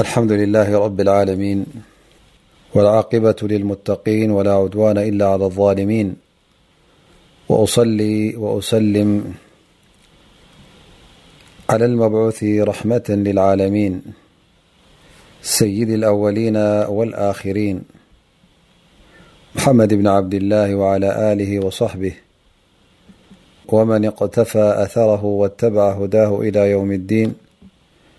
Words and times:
الحمد 0.00 0.32
لله 0.32 0.78
رب 0.78 1.00
العالمين 1.00 1.66
والعاقبة 2.74 3.36
للمتقين 3.42 4.30
ولا 4.30 4.52
عدوان 4.52 4.98
إلا 4.98 5.26
على 5.28 5.44
الظالمين 5.44 6.16
وأصل 7.48 8.02
وأسلم 8.36 9.34
على 11.70 11.84
المبعوث 11.84 12.44
رحمة 12.60 13.02
للعالمين 13.08 14.02
سيدي 15.42 15.94
الأولين 15.94 16.56
والآخرين 16.88 17.82
محمد 19.56 19.94
بن 19.94 20.06
عبد 20.06 20.34
الله 20.34 20.74
وعلى 20.74 21.34
له 21.38 21.66
وصحبه 21.66 22.12
ومن 23.68 24.04
اقتفى 24.04 24.74
أثره 24.82 25.24
واتبع 25.24 25.92
هداه 25.92 26.40
إلى 26.40 26.70
يوم 26.70 26.92
الدين 26.92 27.34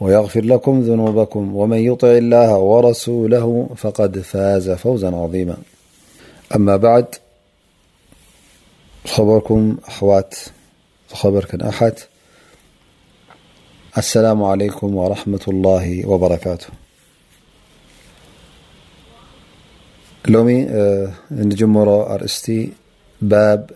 ويغفر 0.00 0.44
لكم 0.44 0.80
ذنوبكم 0.80 1.56
ومن 1.56 1.76
يطع 1.78 2.08
الله 2.08 2.54
ورسوله 2.56 3.68
فقد 3.76 4.18
فاز 4.18 4.70
فوزا 4.70 5.10
عظيما 5.16 5.56
أما 6.56 6.76
بعد 6.76 7.06
خبركم 9.06 9.76
أحوات 9.88 10.34
خبرك 11.12 11.54
أحد 11.54 11.92
السلام 13.98 14.42
عليكم 14.44 14.94
ورحمة 14.96 15.40
الله 15.48 16.06
وبركاته 16.08 16.66
لم 20.28 21.78
ر 21.78 21.88
رست 22.22 22.52
باب 23.22 23.70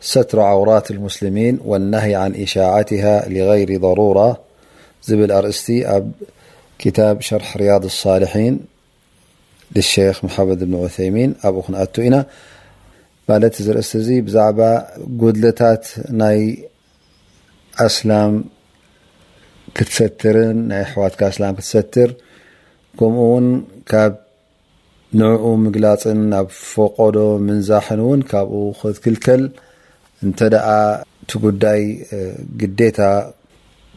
ستر 0.00 0.40
عورات 0.40 0.90
المسلمين 0.90 1.58
والنهي 1.64 2.14
عن 2.14 2.34
إشاعتها 2.34 3.28
لغير 3.28 3.76
ضرورة 3.80 4.38
ዝብል 5.08 5.30
ኣርእስቲ 5.38 5.68
ኣብ 5.94 6.06
كታብ 6.82 7.16
ሸርሕ 7.28 7.50
ርያض 7.60 7.82
الሳልሒን 7.92 8.54
ሸክ 9.90 10.16
መሓመድ 10.26 10.60
ብን 10.68 10.72
ዑثይሚን 10.84 11.30
ኣብኡ 11.48 11.60
ክንኣቱ 11.66 11.94
ኢና 12.06 12.16
ማለት 13.28 13.54
ዚ 13.66 13.74
ርእስቲ 13.76 13.92
እዚ 14.02 14.08
ብዛዕባ 14.26 14.60
ጎድለታት 15.20 15.84
ናይ 16.20 16.40
ኣስላም 17.86 18.32
ክትሰትርን 19.76 20.58
ናይ 20.70 20.80
ኣሕዋትካ 20.86 21.20
ኣስላም 21.32 21.54
ክትሰትር 21.58 22.10
ከምኡ 23.00 23.22
ውን 23.32 23.46
ካብ 23.92 24.12
ንኡ 25.20 25.42
ምግላፅን 25.64 26.20
ኣብ 26.40 26.48
ፈቆዶ 26.72 27.16
ምንዛሕን 27.46 28.00
እውን 28.04 28.20
ካብኡ 28.32 28.56
ክትክልከል 28.80 29.42
እንተ 30.26 30.38
ደኣ 30.54 30.66
ት 31.30 31.40
ጉዳይ 31.46 31.82
ግዴታ 32.62 32.98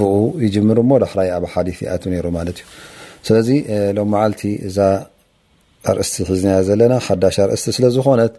ብኡ 0.00 0.12
ይጅምር 0.44 0.78
ሞ 0.90 0.98
ዳክራይ 1.04 1.28
ኣብ 1.36 1.44
ኣሓዲث 1.52 1.78
ኣቱ 1.94 2.02
ነይሩ 2.12 2.26
ማለት 2.38 2.56
እዩ 2.62 2.66
ስለዚ 3.28 3.48
ሎም 3.96 4.08
መዓልቲ 4.14 4.42
እዛ 4.68 4.78
ኣርእስቲ 5.90 6.16
ሕዝናያ 6.28 6.58
ዘለና 6.68 6.94
ካዳሽ 7.06 7.36
ኣርእስቲ 7.44 7.68
ስለ 7.76 7.84
ዝኮነት 7.96 8.34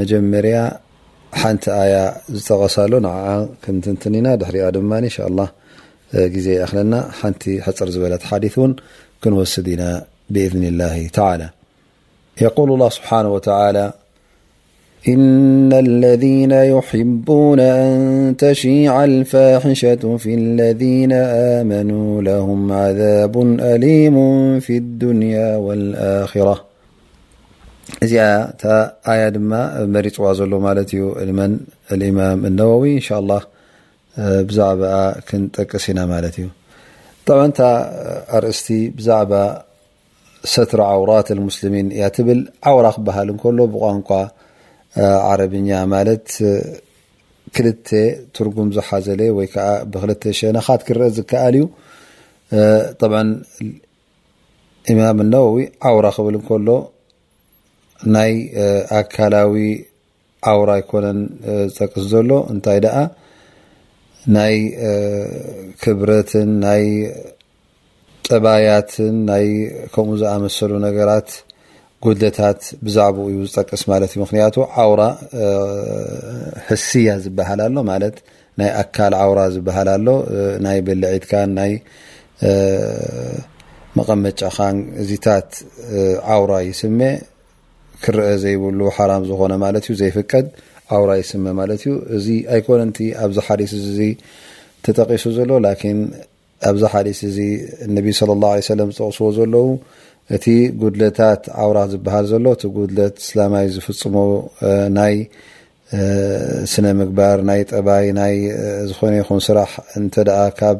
መጀመርያ 0.00 0.58
ሓንቲ 1.40 1.64
ኣያ 1.82 1.96
ዝጠቀሳሉ 2.36 2.92
ን 3.06 3.10
ክንትንትኒና 3.64 4.26
ድሕሪያ 4.40 4.64
ድማ 4.76 4.92
ሻ 5.16 5.28
ላه 5.38 5.48
ግዜ 6.34 6.46
ይክለና 6.60 6.94
ሓንቲ 7.20 7.42
ሕፅር 7.66 7.88
ዝበለት 7.94 8.22
ሓዲث 8.30 8.54
እውን 8.58 8.72
ክንወስድ 9.22 9.66
ኢና 9.74 9.82
ብእذን 10.34 10.64
ላه 10.80 10.94
ተعላى 11.16 11.48
የقል 12.44 12.68
لላه 12.78 12.90
ስብሓነه 12.98 13.30
ወተعላى 13.36 13.84
إن 15.08 15.72
الذين 15.72 16.50
يحبون 16.50 17.60
أن 17.60 18.34
تشيع 18.38 19.04
الفاحشة 19.04 20.16
في 20.16 20.34
الذين 20.34 21.12
آمنوا 21.62 22.22
لهم 22.22 22.72
عذاب 22.72 23.42
أليم 23.60 24.16
في 24.60 24.76
الدنيا 24.76 25.56
والآخرة 25.56 26.64
إذي 28.02 28.18
ت 28.58 28.64
آيا 29.08 29.28
دما 29.28 29.86
مرتو 29.86 30.32
زلو 30.38 30.58
مالت 30.66 30.94
ي 30.94 31.00
المن 31.24 31.58
الإمام 31.92 32.38
النووي 32.46 32.94
إن 32.96 33.00
شاء 33.08 33.18
الله 33.20 33.42
بزعب 34.18 34.80
كنتقسنا 35.30 36.06
مالت 36.12 36.36
ي 36.42 36.46
طبعا 37.26 37.46
ت 37.58 37.60
ارأستي 38.36 38.80
بزعب 38.96 39.30
ستر 40.54 40.80
عورات 40.82 41.28
المسلمين 41.36 41.86
ي 42.00 42.08
تبل 42.16 42.40
عورة 42.68 42.90
خ 42.94 43.00
بهال 43.06 43.28
كله 43.42 43.66
بغانقع 43.66 44.22
ዓረብኛ 45.32 45.68
ማለት 45.94 46.26
ክልተ 47.56 47.88
ትርጉም 48.36 48.68
ዝሓዘለ 48.76 49.20
ወይ 49.36 49.46
ከዓ 49.52 49.68
ብክልተ 49.92 50.22
ሸነካት 50.38 50.80
ክረአ 50.88 51.08
ዝከኣል 51.16 51.54
እዩ 51.58 51.66
ብዓ 53.12 53.16
እማምና 54.92 55.34
ዓውራ 55.90 56.06
ክብል 56.16 56.36
እከሎ 56.40 56.68
ናይ 58.14 58.32
ኣካላዊ 58.98 59.54
ዓውራ 60.50 60.70
ኣይኮነን 60.78 61.18
ዝፀቅስ 61.72 62.04
ዘሎ 62.12 62.30
እንታይ 62.52 62.78
ደኣ 62.84 62.96
ናይ 64.36 64.56
ክብረትን 65.82 66.50
ናይ 66.64 66.84
ፀባያትን 68.28 69.14
ናይ 69.30 69.46
ከምኡ 69.94 70.16
ዝኣመሰሉ 70.22 70.72
ነገራት 70.86 71.28
ጉድታት 72.04 72.60
ብዛዕባኡ 72.86 73.24
እዩ 73.30 73.38
ዝጠቅስ 73.48 73.82
ማለት 73.92 74.10
እዩ 74.14 74.18
ምክንያቱ 74.24 74.56
ዓውራ 74.82 75.02
ሕስያ 76.68 77.10
ዝበሃል 77.24 77.60
ኣሎ 77.64 77.76
ማለት 77.92 78.16
ናይ 78.60 78.70
ኣካል 78.82 79.14
ዓውራ 79.22 79.40
ዝበሃል 79.54 79.88
ኣሎ 79.96 80.06
ናይ 80.66 80.78
ብልዒትካን 80.86 81.50
ናይ 81.58 81.72
መቐመጫኻን 83.98 84.78
እዚታት 85.02 85.50
ዓውራ 86.36 86.52
ይስሜ 86.70 87.00
ክረአ 88.04 88.28
ዘይብሉ 88.44 88.80
ሓራም 88.96 89.22
ዝኮነ 89.30 89.52
ማለት 89.66 89.84
እዩ 89.86 89.94
ዘይፍቀድ 90.02 90.46
ዓውራ 90.96 91.10
ይስመ 91.22 91.44
ማለት 91.60 91.80
እዩ 91.84 91.92
እዚ 92.16 92.26
ኣይኮነንቲ 92.56 92.98
ኣብዚ 93.24 93.36
ሓዲስ 93.46 93.72
ተጠቒሱ 94.86 95.24
ዘሎ 95.38 95.50
ላኪን 95.66 95.98
ኣብዚ 96.68 96.82
ሓዲስ 96.92 97.18
እዚ 97.28 97.38
እነቢ 97.86 98.06
ለ 98.28 98.32
ላه 98.42 98.52
ሰለም 98.70 98.88
ዝጠቕስዎ 98.96 99.28
ዘለዉ 99.36 99.66
እቲ 100.36 100.44
ጉድለታት 100.80 101.42
ዓውራት 101.62 101.88
ዝበሃል 101.94 102.26
ዘሎ 102.32 102.46
እቲ 102.56 102.64
ጉድለት 102.76 103.14
እስላማዊ 103.24 103.66
ዝፍፅሙ 103.76 104.16
ናይ 104.98 105.14
ስነ 106.72 106.86
ምግባር 107.00 107.38
ናይ 107.48 107.60
ጠባይ 107.74 108.06
ናይ 108.18 108.36
ዝኮነይኹም 108.90 109.40
ስራሕ 109.46 109.70
እንተ 110.00 110.14
ደኣ 110.28 110.40
ካብ 110.58 110.78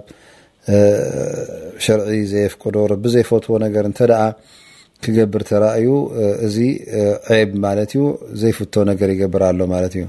ሽርዒ 1.85 2.09
ዘየፍቅዶ 2.33 2.77
ረቢ 2.93 3.05
ዘይፈትዎ 3.15 3.55
ነገር 3.67 3.85
እንተ 3.91 4.01
ደኣ 4.13 4.23
ክገብር 5.05 5.43
ተራእዩ 5.51 5.91
እዚ 6.47 6.57
ዔብ 7.33 7.51
ማለት 7.65 7.91
እዩ 7.97 8.03
ዘይፍቶ 8.43 8.75
ነገር 8.91 9.09
ይገብር 9.15 9.43
ኣሎ 9.51 9.61
ማለት 9.75 9.95
እዩ 9.99 10.05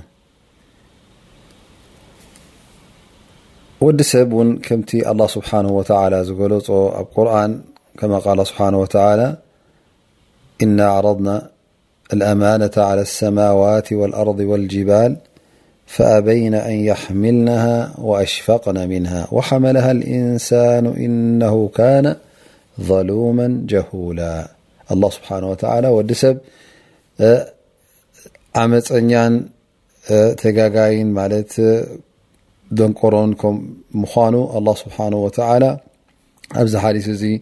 ወዲ 3.85 3.99
ሰብ 4.11 4.31
እውን 4.37 4.49
ከምቲ 4.65 4.91
ኣላ 5.11 5.21
ስብሓናሁ 5.35 5.71
ወተዓላ 5.79 6.13
ዝገለፆ 6.29 6.67
ኣብ 6.99 7.07
ቁርኣን 7.15 7.51
كما 7.99 8.17
قال 8.19 8.47
سبحانه 8.47 8.77
وتعالى 8.79 9.37
إنا 10.63 10.83
أعرضنا 10.85 11.49
الأمانة 12.13 12.71
على 12.77 13.01
السماوات 13.01 13.93
والأرض 13.93 14.39
والجبال 14.39 15.17
فأبينا 15.87 16.67
أن 16.67 16.71
يحملنها 16.73 17.93
وأشفقن 17.97 18.89
منها 18.89 19.27
وحملها 19.31 19.91
الإنسان 19.91 20.85
إنه 20.85 21.69
كان 21.75 22.15
ظلوما 22.81 23.63
جهولا 23.69 24.47
الله 24.91 25.09
سبحانه 25.09 25.49
وتعالى 25.51 25.87
و 25.87 26.05
سب 26.13 26.37
عما 28.55 28.79
تجاجاين 30.37 31.43
دنقرنكم 32.71 33.69
مانوا 33.93 34.57
الله 34.57 34.75
سبحانه 34.75 35.17
وتعالى 35.17 35.79
اب 36.55 36.67
حدث 36.77 37.07
ي 37.23 37.41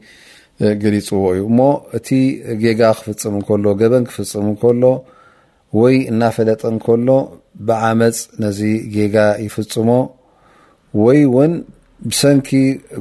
ገሊፅዎ 0.83 1.21
እዩ 1.35 1.41
እሞ 1.49 1.59
እቲ 1.97 2.07
ጌጋ 2.63 2.81
ክፍፅም 2.97 3.33
እንከሎ 3.39 3.65
ገበን 3.81 4.03
ክፍፅም 4.09 4.45
እንከሎ 4.51 4.83
ወይ 5.79 5.95
እናፈለጠ 6.11 6.61
እንከሎ 6.73 7.07
ብዓመፅ 7.67 8.17
ነዚ 8.43 8.59
ጌጋ 8.95 9.15
ይፍፅሞ 9.45 9.89
ወይ 11.03 11.19
እውን 11.29 11.53
ብሰንኪ 12.09 12.49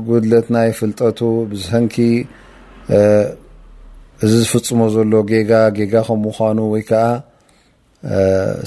ጉድለትናይ 0.08 0.68
ፍልጠቱ 0.78 1.18
ብሰንኪ 1.50 1.96
እዚ 4.24 4.32
ዝፍፅሞ 4.42 4.80
ዘሎ 4.94 5.12
ጌጋ 5.32 5.52
ጌጋ 5.78 5.94
ከምምኳኑ 6.08 6.58
ወይ 6.72 6.82
ከዓ 6.88 7.04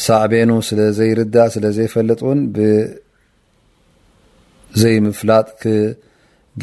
ሳዕቤኑ 0.05 0.51
ስለ 0.67 0.79
ዘይርዳእ 0.99 1.49
ስለ 1.55 1.65
ዘይፈለጥ 1.77 2.19
እውን 2.25 2.39
ብዘይምፍላጥ 2.55 5.47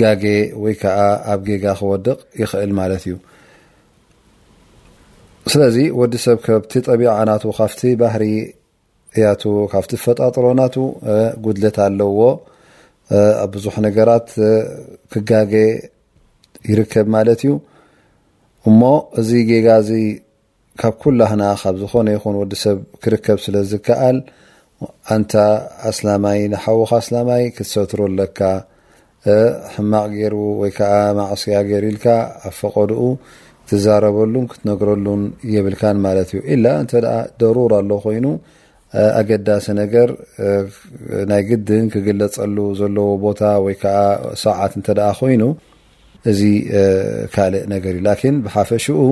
ጋጌ 0.01 0.23
ወይ 0.63 0.75
ከዓ 0.83 0.99
ኣብ 1.33 1.41
ጌጋ 1.49 1.65
ክወድቕ 1.79 2.19
ይኽእል 2.41 2.73
ማለት 2.81 3.03
እዩ 3.09 3.15
ስለዚ 5.53 5.77
ወዲ 5.99 6.15
ሰብ 6.27 6.39
ከብቲ 6.47 6.73
ጠቢዓናቱ 6.89 7.45
ካፍቲ 7.61 7.81
ባህሪ 8.03 8.25
እያቱ 9.19 9.43
ካብቲ 9.73 9.93
ፈጣጥሮናቱ 10.05 10.75
ጉድለት 11.45 11.77
ኣለዎ 11.87 12.21
ኣብ 13.43 13.51
ብዙሕ 13.55 13.75
ነገራት 13.87 14.29
ክጋጌ 15.13 15.53
ይርከብ 16.71 17.07
ማለት 17.17 17.41
እዩ 17.45 17.53
እሞ 18.69 18.81
እዚ 19.21 19.31
ጌጋ 19.51 19.69
እዚ 19.83 19.91
ካብ 20.81 20.95
ኩላህና 21.05 21.43
ካብ 21.61 21.75
ዝኾነ 21.83 22.09
ይኹን 22.17 22.35
ወዲሰብ 22.43 22.79
ክርከብ 23.03 23.39
ስለ 23.45 23.55
ዝከኣል 23.71 24.19
ኣንታ 25.15 25.33
ኣስላማይ 25.91 26.39
ንሓውካ 26.53 26.91
ኣስላማይ 27.03 27.45
ክትሰትሮ 27.57 28.01
ኣለካ 28.11 28.39
ሕማቅ 29.75 30.07
ጌይሩ 30.17 30.35
ወይከዓ 30.63 30.91
ማእስያ 31.19 31.57
ገይሩ 31.69 31.85
ኢልካ 31.93 32.07
ኣብ 32.49 32.55
ፈቀድኡ 32.61 33.01
ክዛረበሉን 33.71 34.45
ክትነግረሉን 34.51 35.23
የብልካን 35.55 35.99
ማለት 36.07 36.29
እዩ 36.35 36.41
ኢላ 36.55 36.67
እንተ 36.83 36.93
ደሩር 37.41 37.73
ኣሎ 37.79 37.91
ኮይኑ 38.05 38.27
ኣገዳሲ 39.21 39.67
ነገር 39.83 40.09
ናይ 41.31 41.43
ግድን 41.49 41.85
ክግለፀሉ 41.95 42.57
ዘለዎ 42.81 43.09
ቦታ 43.25 43.41
ወይዓ 43.65 43.83
ሰዓት 44.45 44.73
እንተ 44.79 44.89
ኮይኑ 45.19 45.43
እዚ 46.31 46.41
ካልእ 47.35 47.65
ነገር 47.75 47.93
እዩ 47.99 48.03
ላን 48.07 48.37
ብሓፈሽኡ 48.47 49.03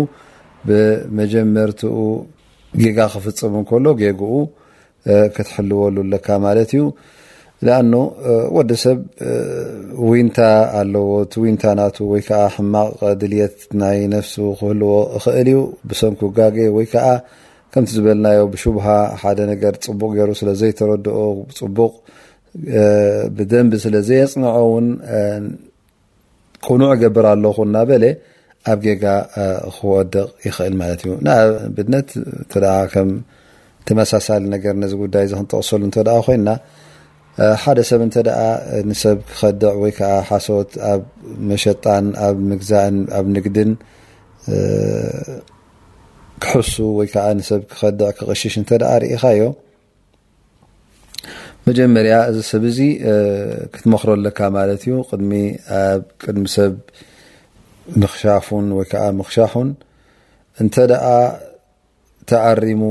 ብመጀመርቲኡ 0.69 1.99
ጌጋ 2.83 2.99
ክፍፅም 3.13 3.53
ን 3.63 3.67
ከሎ 3.69 3.87
ጌጉኡ 4.01 4.35
ክትሕልወሉ 5.35 5.97
ለካ 6.15 6.27
ማለት 6.47 6.71
እዩ 6.77 6.85
ንኣኑ 7.65 7.93
ወዲ 8.55 8.71
ሰብ 8.83 8.99
ዊንታ 10.09 10.39
ኣለዎ 10.79 11.09
እቲ 11.25 11.33
ዊንታ 11.45 11.65
ናቱ 11.79 11.97
ወይከዓ 12.13 12.41
ሕማቅ 12.55 12.99
ድልየት 13.21 13.57
ናይ 13.81 13.99
ነፍሱ 14.15 14.35
ክህልዎ 14.59 14.91
እኽእል 15.17 15.49
እዩ 15.55 15.61
ብሰንኩ 15.89 16.21
ጋጌ 16.39 16.57
ወይ 16.77 16.87
ከዓ 16.93 17.07
ከምቲ 17.73 17.89
ዝበልናዮ 17.97 18.41
ብሽቡሃ 18.53 18.87
ሓደ 19.23 19.39
ነገር 19.53 19.75
ፅቡቅ 19.89 20.11
ገይሩ 20.19 20.31
ስለዘይተረድኦ 20.41 21.19
ፅቡቅ 21.61 21.93
ብደንብ 23.39 23.73
ስለ 23.85 23.97
ዘፅንዖ 24.09 24.55
ውን 24.75 24.87
ቁኑዕ 26.67 26.91
ገብር 27.03 27.27
ኣለኹ 27.33 27.57
እናበለ 27.69 28.05
ኣብ 28.71 28.79
ጌጋ 28.87 29.05
ክወድቕ 29.75 30.17
ይኽእል 30.47 30.75
ማለት 30.83 31.01
እዩ 31.07 31.13
ብድነት 31.77 32.09
እተ 32.43 32.53
ከም 32.93 33.11
ተመሳሳሊ 33.89 34.45
ነገር 34.55 34.75
ነዚ 34.83 34.93
ጉዳይ 35.03 35.25
ዚክንጠቕሰሉ 35.33 35.81
እንተደ 35.89 36.09
ኮይና 36.27 36.49
ሓደ 37.63 37.79
ሰብ 37.89 38.01
እንተ 38.05 38.17
ንሰብ 38.89 39.19
ክከድዕ 39.29 39.73
ወይ 39.83 39.93
ከዓ 39.97 40.13
ሓሶት 40.29 40.71
ኣብ 40.91 41.03
መሸጣን 41.49 42.07
ኣብ 42.27 42.37
ምግዛእን 42.51 42.97
ኣብ 43.19 43.27
ንግድን 43.35 43.71
ክሕሱ 46.45 46.75
ወይ 46.99 47.09
ከዓ 47.15 47.25
ሰብ 47.49 47.63
ክከድዕ 47.71 48.09
ክቅሽሽ 48.19 48.55
እተ 48.61 48.71
ርእካ 49.03 49.25
ዮ 49.41 49.45
መጀመርያ 51.67 52.15
እዚ 52.31 52.39
ሰብ 52.53 52.63
እዚ 52.71 52.79
ክትመክረለካ 53.75 54.39
ማለት 54.57 54.83
እዩ 54.87 54.95
ቅድሚ 55.11 55.33
ኣብ 55.83 56.03
ቅድሚ 56.25 56.45
ሰብ 56.59 56.73
ምክሻፉን 58.03 58.67
ወይ 58.79 58.87
ከዓ 58.93 59.05
ምክሻፉን 59.21 59.69
እንተ 60.65 60.75
ተኣሪሙ 62.31 62.83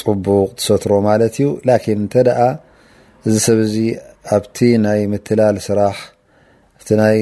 ፅቡቅ 0.00 0.48
ትሰትሮ 0.60 0.92
ማለት 1.10 1.34
እዩ 1.42 1.48
እዚ 3.28 3.38
ሰብ 3.46 3.58
እዚ 3.64 3.76
ኣብቲ 4.36 4.56
ናይ 4.84 5.00
ምትላል 5.12 5.56
ስራሕ 5.66 5.96
ቲ 6.88 6.96
ናይ 7.00 7.18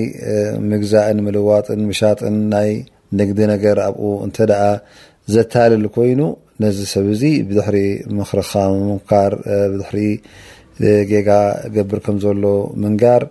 ምግዛእን 0.71 1.19
ምልዋጥን 1.27 1.81
ምሻጥን 1.91 2.37
ናይ 2.53 2.71
ንግዲ 3.19 3.39
ነገር 3.53 3.77
ኣብኡ 3.87 4.03
እንተ 4.27 4.37
ደኣ 4.51 4.63
ዘታልል 5.35 5.85
ኮይኑ 5.97 6.21
ነዚ 6.63 6.79
ሰብ 6.93 7.07
እዚ 7.15 7.23
ብድሕሪ 7.49 7.79
ምክርካ 8.19 8.53
ምካር 8.91 9.33
ድሕሪ 9.79 9.99
ጌጋ 11.11 11.31
ገብር 11.77 12.01
ከም 12.05 12.17
ዘሎ 12.25 12.45
ምንጋር 12.85 13.23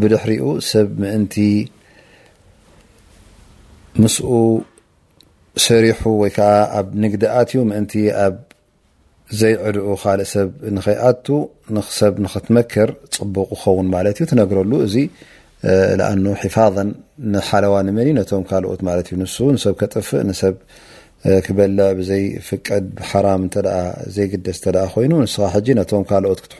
ብድሕሪኡ 0.00 0.44
ሰብ 0.70 0.88
ምእንቲ 1.02 1.34
ምስኡ 4.02 4.30
ሰሪሑ 5.66 6.00
ወይ 6.22 6.32
ከዓ 6.36 6.50
ኣብ 6.78 6.88
ንግዲ 7.02 7.22
ኣት 7.40 7.50
እዩ 7.54 7.60
ምእንቲኣ 7.72 8.16
ዘይዕድኡ 9.38 9.86
ካእ 10.02 10.20
ሰብ 10.32 10.48
ንከይኣቱ 10.76 11.26
ንሰብ 11.76 12.14
ክትመከር 12.32 12.88
ፅቡቕ 13.14 13.36
ክኸውን 13.50 13.86
ማለ 13.94 14.06
ዩ 14.22 14.24
ትነግረሉ 14.30 14.72
እዚ 14.86 14.94
ኣ 16.10 16.12
ሒፋظ 16.42 16.76
ሓለዋ 17.48 17.74
መን 17.96 18.18
ቶም 18.30 18.42
ካት 18.50 19.08
ዩ 19.12 19.14
ን 19.52 19.56
ሰብ 19.64 19.74
ጥፍእ 19.92 20.26
ሰብ 20.42 20.54
ክበልዕ 21.46 21.86
ብዘይፍቀድ 21.98 22.84
ሓዘይግደስ 23.10 24.58
ይ 24.60 24.64
ቶካት 25.90 26.24
ክት 26.44 26.52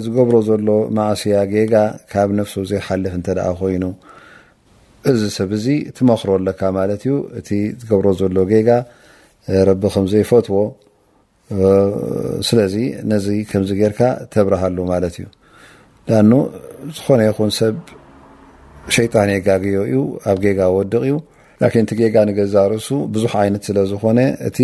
ዝገብሮ 0.06 0.36
ዘሎ 0.48 0.68
ማእስያ 0.98 1.36
ጌጋ 1.54 1.74
ካብ 2.12 2.30
ነፍሱ 2.40 2.56
ዘይሓልፍ 2.72 3.14
እ 3.18 3.22
ኮይኑ 3.62 3.84
እዚ 5.12 5.22
ሰብ 5.38 5.52
ዚ 5.64 5.68
ትመክረ 5.98 6.30
ኣለካ 6.38 6.62
ማለት 6.80 7.02
ዩ 7.10 7.14
እቲ 7.40 7.50
ዝገብሮ 7.82 8.08
ዘሎ 8.20 8.38
ጌጋ 8.52 8.70
ረቢ 9.68 9.84
ከምዘይፈትዎ 9.94 10.58
ስለዚ 12.48 12.76
ነዚ 13.12 13.28
ከምዚ 13.50 13.70
ርካ 13.94 14.02
ተብረሃሉ 14.34 14.78
ማለት 14.94 15.16
እዩ 15.20 15.26
ንኣ 16.30 16.34
ዝኾነ 16.96 17.20
ይኹን 17.30 17.52
ሰብ 17.60 17.76
ሸይጣን 18.96 19.30
የጋግዮ 19.36 19.80
እዩ 19.90 20.00
ኣብ 20.32 20.38
ጌጋ 20.46 20.60
ወድቕ 20.78 21.02
እዩ 21.08 21.16
ላን 21.62 21.78
እቲ 21.84 21.92
ጌጋ 22.00 22.16
ንገዛርእሱ 22.30 22.88
ብዙሕ 23.14 23.32
ዓይነት 23.44 23.64
ስለ 23.68 23.78
ዝኮነ 23.92 24.20
እቲ 24.48 24.60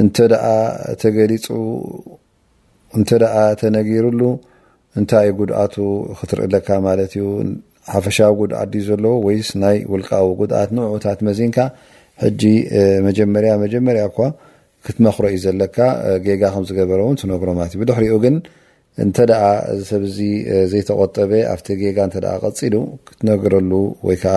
እንተ 0.00 0.16
ደኣ 0.32 0.44
ተገሊፁ 1.02 1.46
እንተደኣ 2.98 3.34
ተነጊሩሉ 3.60 4.20
እንታይይ 4.98 5.30
ጉድኣቱ 5.38 5.74
ክትርኢ 6.18 6.46
ለካ 6.54 6.68
ማለት 6.88 7.12
እዩ 7.16 7.24
ሓፈሻዊ 7.94 8.32
ጉድኣድዩ 8.40 8.82
ዘለዎ 8.88 9.14
ወይስ 9.26 9.48
ናይ 9.62 9.76
ውልቃዊ 9.92 10.28
ጉድኣት 10.40 10.70
ንውዑታት 10.76 11.18
መዚንካ 11.28 11.58
ሕጂ 12.24 12.42
መጀመርያ 13.08 13.50
መጀመርያ 13.64 14.02
እኳ 14.10 14.18
ክትመክሮ 14.86 15.24
እዩ 15.32 15.38
ዘለካ 15.46 15.76
ጌጋ 16.26 16.42
ከምዝገበረእውን 16.54 17.18
ትነግሮ 17.22 17.48
ማለት 17.58 17.72
እዩ 17.76 17.80
ብድሕሪኡ 17.82 18.14
ግን 18.24 18.36
እንተ 19.04 19.16
ዚሰብ 19.80 20.02
ዚ 20.18 20.28
ዘይተቆጠበ 20.74 21.32
ኣብቲ 21.54 21.66
ጌጋ 21.82 21.98
እተ 22.08 22.16
ቀፂሉ 22.44 22.74
ክትነግረሉ 23.08 23.70
ወይከዓ 24.08 24.36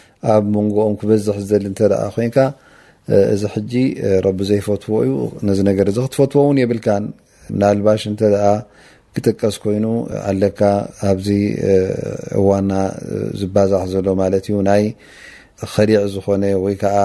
ኣብ 0.33 0.43
መንጎኦም 0.55 0.93
ክበዝሕ 0.99 1.37
ዘሊ 1.51 1.63
እንተ 1.71 1.79
ኮይንካ 2.15 2.37
እዚ 3.33 3.43
ሕጂ 3.53 3.73
ረቢ 4.25 4.39
ዘይፈትዎ 4.49 4.93
እዩ 5.05 5.13
ነዚ 5.47 5.59
ነገር 5.69 5.85
እዚ 5.91 5.97
ክትፈትዎ 6.05 6.41
እውን 6.45 6.57
የብልካን 6.61 7.05
ናልባሽ 7.61 8.01
እንተ 8.11 8.21
ክጥቀስ 9.15 9.55
ኮይኑ 9.63 9.85
ኣለካ 10.29 10.61
ኣብዚ 11.09 11.27
እዋና 12.39 12.71
ዝባዛሕ 13.39 13.81
ዘሎ 13.93 14.07
ማለት 14.21 14.45
እዩ 14.51 14.57
ናይ 14.69 14.83
ከሊዕ 15.73 16.01
ዝኾነ 16.13 16.43
ወይ 16.65 16.75
ከዓ 16.83 16.97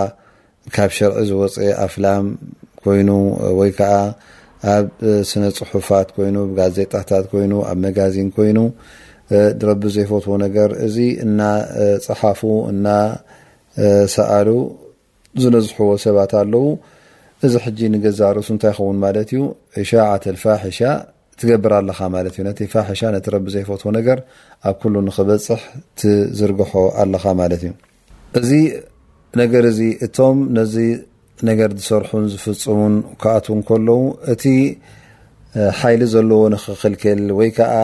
ካብ 0.75 0.91
ሸርዒ 0.99 1.17
ዝወፅአ 1.31 1.67
ኣፍላም 1.87 2.27
ኮይኑ 2.85 3.09
ወይ 3.61 3.71
ከዓ 3.79 3.95
ኣብ 4.75 4.87
ስነ 5.31 5.43
ፅሑፋት 5.59 6.09
ኮይኑ 6.17 6.37
ጋዜጣታት 6.59 7.25
ኮይኑ 7.33 7.53
ኣብ 7.71 7.79
መጋዚን 7.87 8.29
ኮይኑ 8.37 8.59
ንረቢ 9.35 9.83
ዘይፈትዎ 9.95 10.35
ነገር 10.47 10.71
እዚ 10.87 10.97
እና 11.25 11.41
ፀሓፉ 12.07 12.41
እና 12.73 12.87
ሰኣሉ 14.15 14.49
ዝነዝሕዎ 15.43 15.89
ሰባት 16.05 16.33
ኣለው 16.41 16.67
እዚ 17.47 17.55
ሕጂ 17.65 17.79
ንገዛርእሱ 17.95 18.49
እንታይ 18.55 18.71
ይኸውን 18.73 18.99
ማለት 19.05 19.31
እዩ 19.33 19.41
ኢሻዓተልፋሕሻ 19.83 20.79
ትገብር 21.41 21.73
ኣለካ 21.81 21.99
ማለት 22.15 22.35
እዩ 22.37 22.45
ነቲ 22.49 22.61
ፋሕሻ 22.75 23.01
ነቲ 23.17 23.27
ረቢ 23.35 23.47
ዘይፈትዎ 23.55 23.89
ነገር 23.99 24.19
ኣብ 24.69 24.77
ኩሉ 24.83 24.95
ንክበፅሕ 25.09 25.61
ትዝርግሖ 26.03 26.73
ኣለካ 27.03 27.25
ማለት 27.41 27.63
እዩ 27.67 27.73
እዚ 28.43 28.51
ነገር 29.41 29.65
እዚ 29.73 29.81
እቶም 30.07 30.39
ነዚ 30.59 30.77
ነገር 31.49 31.71
ዝሰርሑን 31.81 32.25
ዝፍፅሙን 32.35 32.95
ከኣትን 33.23 33.59
ከለዉ 33.71 33.99
እቲ 34.35 34.45
ሓይሊ 35.81 36.03
ዘለዎ 36.13 36.41
ንክክልክል 36.53 37.21
ወይ 37.39 37.51
ከዓ 37.57 37.75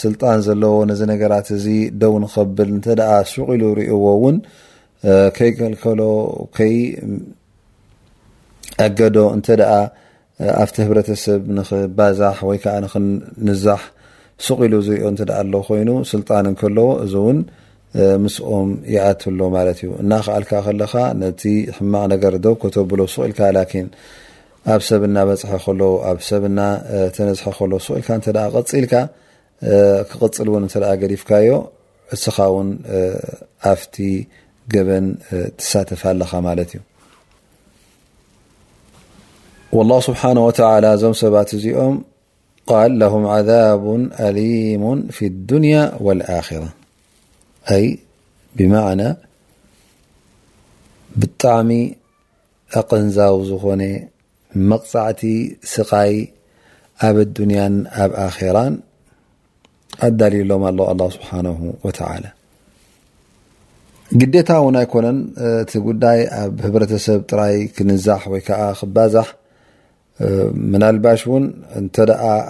ስልጣን 0.00 0.38
ዘለዎ 0.46 0.74
ነዚ 0.90 1.00
ነገራት 1.12 1.48
እዚ 1.56 1.66
ደው 2.02 2.14
ንከብል 2.24 2.68
እንተ 2.74 2.86
ሱቅ 3.30 3.46
ኢሉ 3.56 3.64
ሪእዎ 3.78 4.04
እውን 4.18 4.36
ከይከልከሎ 5.36 6.00
ከይ 6.56 6.76
ኣገዶ 8.86 9.16
እንተ 9.36 9.46
ኣ 9.76 9.78
ኣብቲ 10.64 10.76
ሕብረተሰብ 10.86 11.42
ንክባዛሕ 11.56 12.38
ወይዓ 12.50 12.64
ንክንዛሕ 12.84 13.80
ሱቕ 14.48 14.58
ኢሉ 14.66 14.74
ዝሪዮ 14.88 15.06
እንተኣ 15.12 15.30
ኣሎ 15.44 15.52
ኮይኑ 15.70 15.90
ስልጣን 16.12 16.46
እንከለዎ 16.50 16.88
እዚ 17.04 17.14
እውን 17.22 17.38
ምስኦም 18.24 18.70
ይኣትሎ 18.94 19.38
ማለት 19.56 19.78
እዩ 19.82 19.90
እናክኣልካ 20.02 20.50
ከለካ 20.66 20.94
ነቲ 21.22 21.42
ሕማቅ 21.76 22.04
ነገር 22.14 22.34
ዶው 22.46 22.54
ከተብሎ 22.62 23.00
ሱቁ 23.14 23.24
ኢልካ 23.28 23.40
ላኪን 23.56 23.88
ኣብ 24.74 24.82
ሰብና 24.88 25.16
በፅሐ 25.28 25.52
ከሎ 25.64 25.82
ኣብ 26.10 26.18
ሰብና 26.28 26.60
ተነዝሐ 27.16 27.58
ሎ 27.72 27.78
ስኡኢልካ 27.84 28.08
ፅልካ 28.70 28.92
ክቅፅል 30.10 30.48
ውን 30.52 30.64
እተ 30.68 30.74
ገዲፍካዮ 31.02 31.50
ዕስኻ 32.14 32.36
ውን 32.54 32.70
ኣፍቲ 33.72 33.94
ገበን 34.74 35.06
ተሳተፈ 35.60 36.02
ኣለካ 36.12 36.32
ማለት 36.48 36.70
እዩ 36.78 36.80
الله 39.84 39.98
ስብሓه 40.08 40.30
ዞም 41.02 41.14
ሰባት 41.22 41.48
እዚኦም 41.58 41.94
ቃል 42.70 42.90
ለهም 43.02 43.22
عذቡ 43.34 43.84
ኣሊሙ 44.26 44.82
ف 45.16 45.18
لድንያ 45.32 45.74
ኣخራ 46.38 46.62
ብማዕና 48.58 49.02
ብጣዕሚ 51.20 51.70
ኣቀንዛቡ 52.80 53.34
ዝኾነ 53.50 53.82
መቅፃዕቲ 54.70 55.22
ስቃይ 55.74 56.14
ኣብ 57.08 57.16
ዱንያን 57.36 57.74
ኣብ 58.04 58.12
ኣራ 58.26 58.58
ኣዳልሎም 60.06 60.62
ኣሎ 60.70 60.78
ኣ 60.92 60.94
ስብሓ 61.14 61.30
ተላ 61.98 62.24
ግታ 64.34 64.48
እውን 64.62 64.76
ኣይኮነን 64.82 65.18
እቲ 65.48 65.72
ጉዳይ 65.88 66.20
ኣብ 66.40 66.52
ህብረተሰብ 66.64 67.20
ጥራይ 67.30 67.56
ክንዛሕ 67.76 68.20
ወይዓ 68.32 68.60
ክባዛሕ 68.80 69.28
ምና 70.72 70.82
ልባሽ 70.96 71.22
ን 71.44 71.46
እንተ 71.80 71.96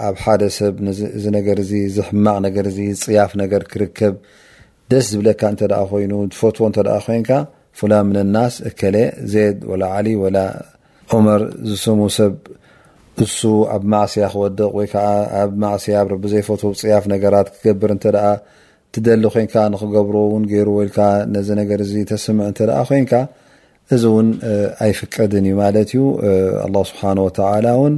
ኣብ 0.09 0.17
ሓደ 0.25 0.43
ሰብ 0.59 0.75
ዚ 1.23 1.25
ነገር 1.39 1.59
ዝሕማቅ 1.97 2.37
ነገር 2.47 2.67
ፅያፍ 3.05 3.33
ነገር 3.43 3.63
ክርከብ 3.73 4.15
ደስ 4.93 5.07
ዝብለካ 5.13 5.43
እተ 5.55 5.63
ኮይኑ 5.93 6.13
ፎቶ 6.41 6.57
እተ 6.71 6.79
ኮንካ 7.07 7.31
ፍላን 7.79 8.05
ምን 8.11 8.19
ናስ 8.35 8.55
እከለ 8.69 8.97
ዘድ 9.33 9.57
ወላ 9.71 9.85
ወላ 10.25 10.37
ዑመር 11.15 11.43
ዝስሙ 11.71 12.01
ሰብ 12.19 12.35
እሱ 13.25 13.41
ኣብ 13.75 13.83
ማእስያ 13.93 14.25
ክወድቕ 14.33 14.69
ወይ 14.79 14.87
ከዓ 14.93 15.07
ኣብ 15.43 15.51
ማእስያ 15.65 15.95
ኣብ 16.01 16.07
ረቢ 16.13 16.23
ዘይፈት 16.33 16.63
ፅያፍ 16.81 17.05
ነገራት 17.15 17.49
ክገብር 17.55 17.91
እንተ 17.95 18.05
ትደሊ 18.95 19.23
ኮይንካ 19.35 19.55
ንክገብሮ 19.73 20.17
ውን 20.35 20.45
ገይሩ 20.53 20.69
ወልዓ 20.79 20.99
ነዚ 21.35 21.49
ነገር 21.61 21.79
እዚ 21.87 21.93
ተስምዕ 22.13 22.47
ንተ 22.53 22.59
ኮይንካ 22.91 23.13
እዚ 23.95 24.03
እውን 24.13 24.29
ኣይፍቀድን 24.87 25.45
እዩ 25.49 25.57
ማለት 25.63 25.91
እዩ 25.95 26.01
ኣه 26.77 26.85
ስብሓ 26.91 27.03
ወተላ 27.27 27.67
እውን 27.79 27.97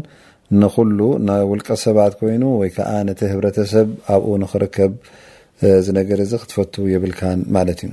ንኩሉ 0.62 0.98
ንውልቀ 1.28 1.68
ሰባት 1.84 2.12
ኮይኑ 2.20 2.42
ወይ 2.60 2.70
ከዓ 2.76 2.90
ነቲ 3.10 3.20
ህብረተሰብ 3.34 3.88
ኣብኡ 4.16 4.30
ንክርከብ 4.44 4.92
ዚ 5.86 5.96
ነገር 6.00 6.18
እዚ 6.26 6.32
ክትፈቱ 6.44 6.74
የብልካን 6.94 7.40
ማለት 7.56 7.80
እዩ 7.86 7.92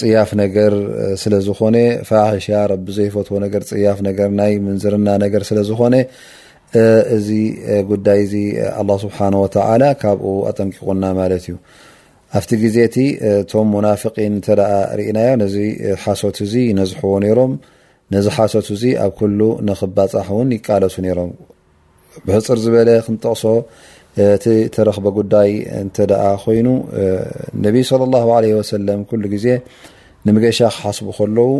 ፅያፍ 0.00 0.30
ነገር 0.42 0.72
ስለ 1.22 1.34
ዝኾነ 1.46 1.76
ፋሕሻ 2.08 2.46
ረቢ 2.72 2.86
ዘይፈትዎ 2.98 3.34
ነገር 3.44 3.62
ፅያፍ 3.70 3.98
ነገር 4.08 4.28
ናይ 4.40 4.52
ምንዝርና 4.66 5.08
ነገር 5.24 5.42
ስለዝኮነ 5.48 5.96
እዚ 7.16 7.28
ጉዳይ 7.90 8.20
እዚ 8.26 8.34
ኣላ 8.80 8.90
ስብሓን 9.04 9.34
ወተዓላ 9.42 9.82
ካብኡ 10.02 10.30
ኣጠንቂቁና 10.50 11.04
ማለት 11.20 11.42
እዩ 11.46 11.56
ኣብቲ 12.38 12.50
ግዜእቲ 12.62 12.96
እቶም 13.30 13.66
ሙናፍቂን 13.74 14.32
እንተ 14.38 14.46
ደኣ 14.60 14.72
ርእናዮ 15.00 15.30
ነዚ 15.42 15.56
ሓሶት 16.04 16.38
እዚ 16.46 16.54
ይነዝሕዎ 16.70 17.12
ነይሮም 17.24 17.52
ነዚ 18.14 18.26
ሓሰት 18.36 18.68
እዚ 18.76 18.84
ኣብ 19.04 19.12
ኩሉ 19.18 19.40
ንኽባፃሕ 19.68 20.26
እውን 20.34 20.48
ይቃለሱ 20.56 20.94
ነይሮም 21.06 21.30
ብሕፅር 22.26 22.58
ዝበለ 22.64 22.90
ክንጠቕሶ 23.06 23.42
ቲ 24.42 24.44
ተረክበ 24.74 25.08
ጉዳይ 25.18 25.50
እተ 25.78 25.96
ደኣ 26.10 26.24
ኮይኑ 26.44 26.68
ነብ 27.64 27.76
ሉ 29.20 29.22
ግዜ 29.34 29.46
ንምገሻ 30.26 30.58
ክሓስቡ 30.74 31.08
ከለው 31.16 31.50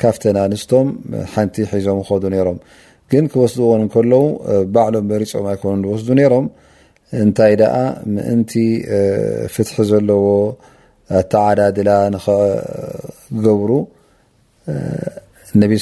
ካፍተን 0.00 0.36
ኣንስቶም 0.42 0.88
ሓንቲ 1.32 1.56
ሒዞም 1.70 1.98
ክከዱ 2.06 2.24
ነሮም 2.34 2.58
ግን 3.12 3.24
ክወስድ 3.32 3.58
ዎን 3.68 3.82
ከለው 3.94 4.22
ባዕሎም 4.74 5.06
መሪፆም 5.12 5.46
ኣይኮኑ 5.52 5.72
ንወስዱ 5.84 6.08
ነሮም 6.18 6.46
እንታይ 7.22 7.54
ደኣ 7.62 7.74
ምእንቲ 8.14 8.52
ፍትሒ 9.54 9.76
ዘለዎ 9.90 10.24
ተዓዳድላ 11.32 11.90
ንገብሩ 12.16 12.42
ነ 15.60 15.72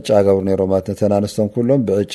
ዕጫ 0.00 0.08
ገብሩ 0.28 0.38
ሮም 0.62 0.72
ነተ 0.88 1.00
ኣንስቶም 1.20 1.48
ሎም 1.70 1.82
ብዕጫ 1.90 2.14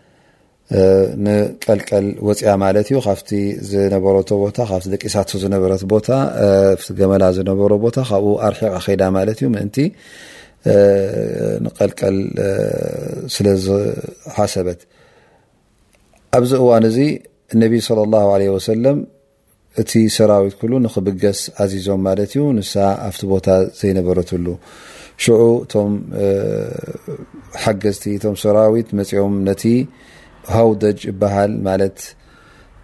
ንቀልቀል 1.25 2.05
ወፅያ 2.27 2.49
ማለ 2.63 2.75
ዩ 2.95 2.99
ካ 3.05 3.07
ዝታ 3.69 4.59
ደቂሳ 4.93 5.15
ዝገመላ 6.87 7.23
ዝቦታ 7.41 7.67
ካብ 8.09 8.25
ኣርሒቕ 8.49 8.73
ከዳ 8.85 9.01
ማ 9.15 9.23
ዩ 9.29 9.49
ቀልቀል 11.77 12.17
ስለዝሓሰት 13.35 14.79
ኣብዚ 16.37 16.51
እዋን 16.63 16.85
እዚ 16.91 16.97
ነብ 17.61 17.73
ለም 18.85 18.99
እቲ 19.81 19.91
ሰራዊት 20.17 20.55
ንክብገስ 20.85 21.39
ኣዚዞም 21.63 22.01
ማ 22.05 22.15
እዩ 22.25 22.41
ን 22.57 22.61
ኣቲ 23.07 23.19
ቦታ 23.33 23.47
ዘይነበረትሉ 23.79 24.47
ሽ 25.23 25.33
ቶም 25.73 25.91
ሓገዝቲ 27.63 28.03
ቶም 28.23 28.35
ሰራዊት 28.43 28.89
መፅኦም 28.99 29.35
ነቲ 29.49 29.63
ሃውደጅ 30.55 30.99
ይበሃል 31.09 31.51
ማለት 31.67 31.97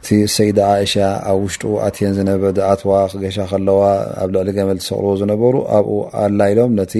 ቲ 0.05 0.17
ሰይደ 0.37 0.59
ዓይሻ 0.73 0.93
ኣብ 1.29 1.37
ውሽጡ 1.45 1.63
ኣትን 1.85 2.11
ዝነበ 2.17 2.41
ኣትዋ 2.71 2.91
ክገሻ 3.13 3.37
ከለዋ 3.51 3.81
ኣብ 4.23 4.29
ልዕሊ 4.35 4.49
ገመል 4.57 4.79
ዝሰቅርዎ 4.83 5.09
ዝነበሩ 5.21 5.53
ኣብኡ 5.77 5.91
ኣላይሎም 6.23 6.71
ነቲ 6.79 6.93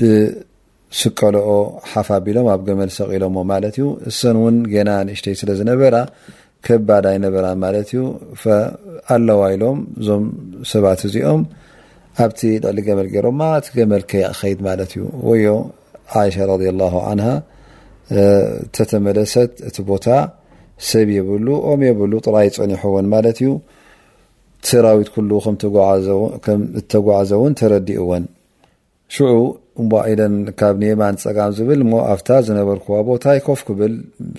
ብስቀሎኦ 0.00 1.50
ሓፋ 1.90 2.08
ኣቢሎም 2.18 2.46
ኣብ 2.54 2.60
ገመል 2.68 2.90
ሰቂሎዎ 2.98 3.40
ማለት 3.52 3.74
እዩ 3.78 3.84
እሰን 4.10 4.36
ውን 4.44 4.56
ገና 4.74 4.90
ንእሽተይ 5.08 5.34
ስለዝነበራ 5.40 5.96
ከባድ 6.66 7.06
ይነበራ 7.16 7.46
ማለት 7.64 7.88
እዩ 7.92 8.00
ኣለዋ 9.16 9.42
ኢሎም 9.54 9.78
እዞም 10.00 10.24
ሰባት 10.72 11.00
እዚኦም 11.08 11.42
ኣብቲ 12.24 12.40
ልዕሊ 12.64 12.78
ገመል 12.88 13.08
ገሮማ 13.14 13.40
ቲ 13.64 13.68
ገመል 13.78 14.02
ከይከይድ 14.10 14.58
ማለት 14.68 14.90
እዩ 14.96 15.04
ወዮ 15.30 15.46
ዓሻ 16.22 16.36
ረ 16.48 16.54
ላه 16.82 16.94
ተተመለሰት 18.76 19.52
እቲ 19.68 19.76
ቦታ 19.90 20.06
ሰብ 20.90 21.08
የብሉ 21.16 21.46
ኦም 21.70 21.80
የብሉ 21.88 22.12
ጥራይ 22.26 22.48
ፀኒሕዎን 22.58 23.06
ማለት 23.14 23.38
እዩ 23.42 23.50
ሰራዊት 24.68 25.08
ኩሉ 25.14 25.30
ከም 26.44 26.60
ተጓዓዘ 26.92 27.30
ውን 27.42 27.52
ተረዲእወን 27.60 28.24
ሽዑ 29.14 29.38
እ 29.82 29.84
ኢ 30.10 30.14
ካብ 30.60 30.76
ኒማ 30.82 31.02
ፀጋም 31.22 31.50
ዝብል 31.56 31.80
ሞ 31.90 31.94
ኣብታ 32.14 32.28
ዝነበርክዎ 32.46 32.96
ቦታ 33.10 33.24
ይኮፍ 33.38 33.60
ክብል 33.68 33.94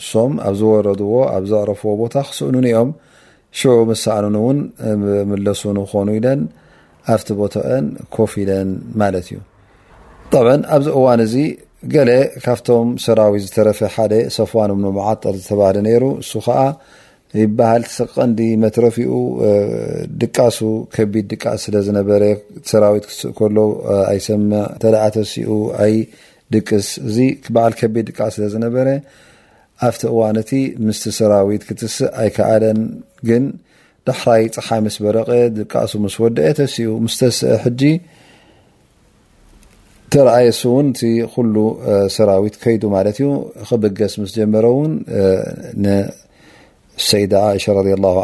ሶም 0.09 0.33
ኣብ 0.47 0.55
ዝወረድዎ 0.59 1.13
ኣብ 1.35 1.43
ዘዕረፍዎ 1.51 1.91
ቦታ 2.03 2.13
ክስእኦም 2.29 2.89
ሽዑ 3.59 3.73
ምሳዕ 3.91 4.17
እን 4.29 4.59
ምለሱ 5.31 5.61
ኮኑ 5.91 6.07
ኢለን 6.19 6.41
ኣብቲ 7.15 7.27
ቦታን 7.41 7.85
ኮፍ 8.17 8.33
ኢለን 8.43 8.69
ማለት 9.01 9.27
እዩ 9.31 9.39
ط 10.33 10.35
ኣብዚ 10.75 10.87
እዋን 10.99 11.21
እዚ 11.25 11.35
ገሌ 11.91 12.09
ካብቶም 12.43 12.89
ሰራዊት 13.05 13.41
ዝተረፈ 13.45 13.79
ሓደ 13.93 14.13
ሰፋንምኖ 14.35 14.85
መዓጠር 14.97 15.33
ዝተባሃለ 15.41 15.77
ሩ 16.01 16.05
እሱ 16.23 16.31
ከዓ 16.45 16.59
ይባሃል 17.41 17.83
ሰቐንዲ 17.95 18.39
መትረፊኡ 18.63 19.09
ድቃሱ 20.21 20.59
ከቢድ 20.95 21.25
ድቃስ 21.33 21.59
ስለዝነበ 21.67 22.09
ሰራዊት 22.71 23.05
ክትስእ 23.09 23.49
ሎ 23.57 23.65
ኣይሰ 24.11 24.27
ተዓ 24.83 25.03
ተሲኡ 25.15 25.51
ኣ 25.81 25.89
ድቅስ 26.55 26.87
እ 27.25 27.27
በዓ 27.55 27.65
ከቢድ 27.79 28.05
ድቃስ 28.11 28.31
ስለዝነበረ 28.37 28.87
ኣብቲ 29.87 30.03
እዋንቲ 30.13 30.51
ምስ 30.87 31.01
ሰራዊት 31.19 31.63
ክትስእ 31.69 32.09
ኣይከኣደን 32.23 32.79
ግን 33.29 33.45
ዳሕራይ 34.09 34.43
ፀሓ 34.55 34.69
ምስ 34.85 34.95
በረቀ 35.05 35.29
ድቃሱ 35.59 35.91
ስ 36.15 36.17
ወደአ 36.25 36.51
ተሲኡ 36.59 36.89
ምስተስአ 37.07 37.57
ጂ 37.81 37.93
ተርኣየ 40.13 40.47
እ 40.51 40.81
ቲ 40.97 40.99
ل 41.53 41.55
ሰራዊት 42.15 42.55
ከይ 42.63 42.75
ማ 42.93 42.97
ዩ 43.19 43.27
ክብገስ 43.67 44.13
ምስ 44.21 44.31
ጀመረ 44.37 44.65
ውን 44.77 44.91
ሰይደ 47.09 47.33
عሻ 47.51 47.65
ر 47.77 47.79
لله 47.87 48.15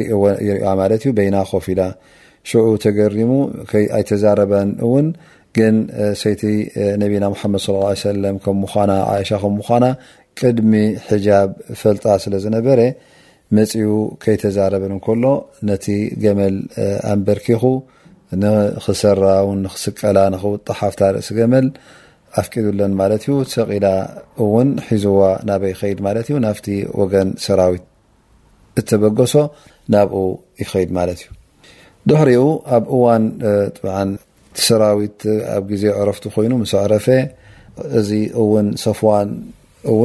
ሪዋ 0.00 0.22
ማ 0.78 0.82
ዩ 1.04 1.04
ይና 1.26 1.36
ኮፍ 1.50 1.66
ላ 1.78 1.82
شዑ 2.50 2.66
ተገሪሙ 2.84 3.32
ኣይተዛረበንውን 3.98 5.06
ግ 5.56 5.58
ሰይቲ 6.22 6.42
ነና 7.02 7.24
ድ 7.54 7.64
صىى 7.66 8.38
ከ 8.42 9.72
ቅድሚ 10.40 10.72
حጃብ 11.06 11.50
ፈلጣ 11.80 12.04
ስለ 12.22 12.32
ዝነበረ 12.44 12.80
መፅኡ 13.56 13.78
ከይተዛረበ 14.22 14.82
ሎ 14.94 14.98
ነቲ 15.68 15.86
ገመል 16.24 16.56
ኣንበርኪኹ 17.12 17.62
ንክሰራ 18.42 19.24
ክስቀላ 19.74 20.18
ክውጣሓፍታ 20.42 21.02
ስገመል 21.28 21.66
ኣፍቂለን 22.40 22.92
ማ 23.00 23.06
ዩ 23.32 23.36
ሰቂላ 23.54 23.86
እውን 24.44 24.68
ሒዝዋ 24.86 25.20
ናበ 25.48 25.62
ይከይድ 25.72 25.98
ማ 26.06 26.14
ዩ 26.32 26.36
ናፍቲ 26.46 26.66
ወገን 27.00 27.28
ሰራዊት 27.46 27.84
ተበገሶ 28.90 29.34
ናብኡ 29.94 30.18
ይከይድ 30.62 30.90
ማት 30.96 31.10
እዩ 31.14 31.22
ድሕሪኡ 32.10 32.42
ኣብ 32.76 32.84
እዋን 32.96 34.08
ሰራዊት 34.68 35.20
ኣብ 35.56 35.62
ግዜ 35.72 35.84
عረፍቲ 35.98 36.24
ኮይኑ 36.34 36.52
ስ 36.72 36.74
عረፈ 36.82 37.06
እዚ 37.98 38.10
እው 38.42 38.48
ሰፍዋን 38.86 39.28
እው 39.92 39.98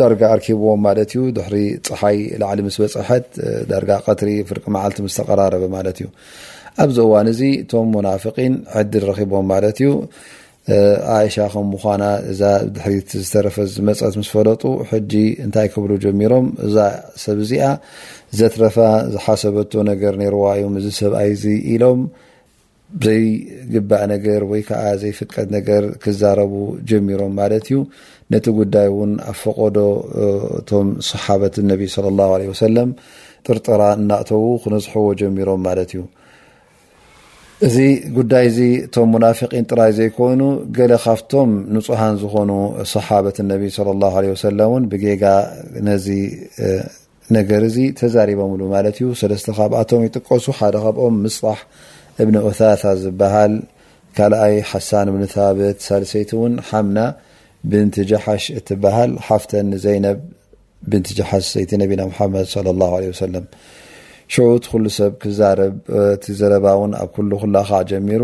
ዳርጋ 0.00 0.22
ኣርኪብዎም 0.34 0.80
ማ 0.86 0.90
እዩ 1.04 1.22
ድ 1.36 1.46
ፀሓይ 1.88 2.18
ላሊ 2.42 2.58
ስ 2.76 2.80
በፅሐት 2.84 3.26
ዳ 3.72 3.96
ቀትሪ 4.06 4.28
ፍቂ 4.50 4.62
መዓልቲ 4.76 4.98
ዝተقራረበ 5.14 5.64
ማት 5.74 5.88
እዩ 6.02 6.06
ኣብዚ 6.82 6.98
እዋን 7.06 7.26
እዚ 7.32 7.40
እቶም 7.62 7.88
ሞናፍقን 7.94 8.54
ዕድል 8.80 9.04
ረኪቦም 9.10 9.46
ማለት 9.52 9.78
እዩ 9.84 9.88
ኣእሻ 11.14 11.36
ከ 11.52 11.56
ምኳና 11.72 12.04
እዛ 12.32 12.40
ድሕሪት 12.74 13.08
ዝተረፈ 13.22 13.56
ዝመፀት 13.74 14.14
ምስ 14.20 14.28
ፈለጡ 14.34 14.62
ሕጂ 14.90 15.12
እንታይ 15.44 15.68
ከብሩ 15.72 15.90
ጀሚሮም 16.04 16.46
እዛ 16.66 16.76
ሰብ 17.22 17.38
ዚኣ 17.50 17.64
ዘትረፋ 18.38 18.76
ዝሓሰበቶ 19.14 19.72
ነገር 19.90 20.12
ነርዋዮ 20.22 20.64
ዚ 20.84 20.94
ሰብኣይዚ 21.00 21.44
ኢሎም 21.72 22.00
ዘይግባእ 23.04 24.02
ነገር 24.14 24.40
ወይከዓ 24.52 24.82
ዘይፍቀድ 25.02 25.48
ነገር 25.58 25.82
ክዛረቡ 26.04 26.54
ጀሚሮም 26.90 27.32
ማለት 27.40 27.66
እዩ 27.70 27.76
ነቲ 28.32 28.46
ጉዳይ 28.60 28.86
እውን 28.92 29.12
ኣ 29.30 29.34
ፈቀዶ 29.42 29.78
እቶም 30.60 30.88
ሰሓበት 31.10 31.54
ነቢ 31.72 31.82
ለ 32.06 32.16
ላ 32.18 32.20
ሰለም 32.64 32.90
ጥርጥራ 33.46 33.82
እናእተዉ 34.00 34.44
ክነዝሐዎ 34.64 35.06
ጀሚሮም 35.22 35.62
ማለት 35.68 35.90
እዩ 35.94 36.02
እዚ 37.66 37.76
ጉዳይ 38.14 38.46
ዚ 38.54 38.58
እቶም 38.84 39.06
مናفقን 39.14 39.64
ጥራይ 39.70 39.90
ዘይኮይኑ 39.98 40.42
ለ 40.90 40.94
ካብቶም 41.04 41.50
نፁሓን 41.74 42.14
ዝኾኑ 42.22 42.50
صሓበة 42.94 43.36
ነ 43.50 43.52
صى 43.76 43.82
له 44.02 44.06
عه 44.16 44.26
وس 44.34 44.44
ብጋ 44.92 45.24
ነዚ 45.88 46.06
ነገር 47.36 47.62
እዚ 47.68 47.76
ተዛرበምሉ 47.98 48.60
ማለት 48.74 48.96
እዩ 49.00 49.06
ሰለስ 49.20 49.44
ካብኣቶም 49.58 50.00
ይጥቀሱ 50.06 50.44
ሓደ 50.58 50.74
ካብኦም 50.84 51.14
ምصሕ 51.24 51.58
እብن 52.22 52.34
ኦثث 52.48 52.82
ዝበሃል 53.02 53.52
ካኣይ 54.16 54.54
ሓሳን 54.70 55.08
ብት 55.58 55.78
ሳልሰይቲ 55.88 56.30
ን 56.52 56.54
ሓምና 56.70 56.98
ብንቲ 57.70 57.94
جሓሽ 58.10 58.44
እትበሃል 58.58 59.12
ሓፍተ 59.26 59.52
ዘነብ 59.84 60.18
ብን 60.90 61.02
جሓሽ 61.18 61.44
ዘይቲ 61.54 61.70
ነቢና 61.82 62.00
حመድ 62.18 62.46
ص 62.54 62.56
الله 62.74 62.90
عله 62.98 63.08
وسلم 63.14 63.44
ሽዑት 64.34 64.64
ل 64.84 64.86
ሰብ 64.98 65.12
ክዛረብ 65.22 65.74
ዘረባ 66.40 66.66
ን 66.90 66.92
ኣብ 67.02 67.08
كل 67.16 67.30
ኩላካ 67.40 67.70
ጀሚሩ 67.90 68.22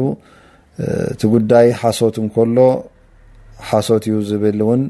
እቲ 1.13 1.21
ጉዳይ 1.35 1.67
ሓሶት 1.83 2.17
ሎ 2.57 2.65
ሓሶት 3.71 4.05
እዩ 4.09 4.15
ዝብል 4.31 4.59
እውን 4.65 4.83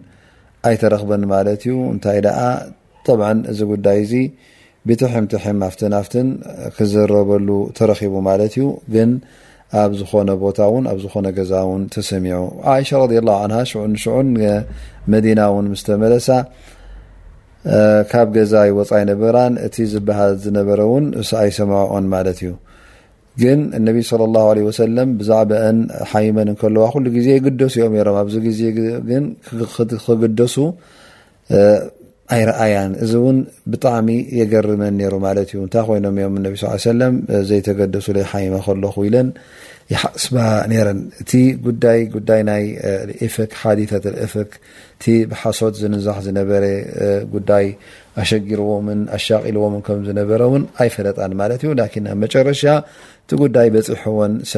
ኣይተረክበን 0.69 1.23
ማ 1.33 1.41
እዩ 1.55 1.75
እንታይ 1.95 2.19
ط 3.07 3.09
እዚ 3.53 3.61
ጉዳይ 3.73 3.99
ዚ 4.13 4.15
ብትሕም 4.89 5.25
ትም 5.33 5.61
ፍትን 5.75 5.95
ፍትን 6.07 6.29
ክዘረበሉ 6.77 7.49
ተረቡ 7.79 8.15
ማ 8.29 8.37
ዩ 8.61 8.67
ግን 8.95 9.11
ኣብ 9.83 9.91
ዝኾነ 10.01 10.29
ቦታ 10.45 10.59
ዝኾነ 11.05 11.27
ገዛ 11.39 11.53
ን 11.81 11.83
ተሰሚع 11.95 12.37
ه 12.71 13.71
ع 14.19 14.57
መና 15.13 15.41
ን 15.71 15.75
ስተመለሳ 15.81 16.29
ካብ 18.11 18.29
ገዛ 18.37 18.53
ይወፃይ 18.69 19.03
ነበራን 19.13 19.55
እቲ 19.67 19.77
ዝበሃል 19.93 20.33
ዝነበረ 20.45 20.79
እውን 20.89 21.07
እሳ 21.23 21.31
ኣይሰማዖዖን 21.45 22.07
ማለት 22.15 22.39
እዩ 22.45 22.53
ግን 23.43 23.61
እነቢ 23.79 23.99
ለ 24.21 24.27
ላ 24.37 24.41
ወሰለም 24.69 25.09
ብዛዕበአን 25.19 25.77
ሓይመን 26.13 26.49
እከለዋ 26.55 26.85
ኩሉ 26.95 27.05
ግዜ 27.17 27.29
የግደሱ 27.37 27.75
ኦም 27.87 27.95
ሮም 28.09 28.17
ኣብዚ 28.23 28.37
ዜግን 28.61 29.27
ክገደሱ 29.75 30.57
ኣይረአያን 32.37 32.93
እዚ 33.05 33.13
እውን 33.21 33.37
ብጣዕሚ 33.73 34.09
የገርመን 34.39 34.95
ነይሩ 35.01 35.15
ማለት 35.27 35.51
እዩ 35.53 35.61
እንታይ 35.67 35.85
ኮይኖም 35.91 36.17
እዮም 36.21 36.35
ነ 36.45 36.49
ለ 37.01 37.11
ዘይተገደሱ 37.51 38.07
ይ 38.17 38.25
ሓይመ 38.33 38.55
ከለኹ 38.67 38.95
ኢለን 39.09 39.29
ሓት 39.97 40.17
ዛح 41.27 41.29
ጊርም 42.09 42.49
ዎ 42.57 43.29
ፈጣ 43.37 43.53
ح 43.61 43.63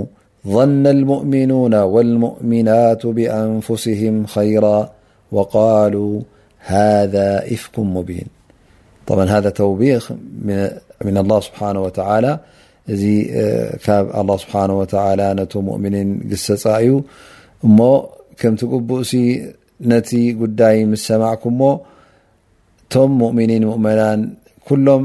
ظن 0.55 0.85
المؤمنون 0.97 1.75
والمؤمنات 1.95 3.03
بأنفسهم 3.19 4.15
خيرا 4.35 4.79
وقالوا 5.37 6.15
هذا 6.77 7.29
إفك 7.55 7.75
مبين 7.97 8.29
طعا 9.07 9.25
هذا 9.35 9.51
وبيخ 9.71 10.05
من 11.09 11.17
الله 11.23 11.39
سبحانه 11.49 11.81
وعلى 11.85 12.33
እዚ 12.93 13.03
ካብ 13.85 14.07
ኣه 14.19 14.27
ስብሓ 14.43 14.53
ወተላ 14.81 15.21
ነቶም 15.39 15.63
ሙؤምኒን 15.69 16.09
ግሰፃ 16.31 16.65
እዩ 16.83 16.91
እሞ 17.67 17.79
ከም 18.41 18.53
ቲቅቡእሲ 18.61 19.13
ነቲ 19.91 20.11
ጉዳይ 20.41 20.77
ምስ 20.91 21.03
ሰማዕኩምሞ 21.11 21.61
እቶም 22.83 23.11
ሙእምኒን 23.21 23.65
ሙؤመናን 23.71 24.21
ኩሎም 24.69 25.05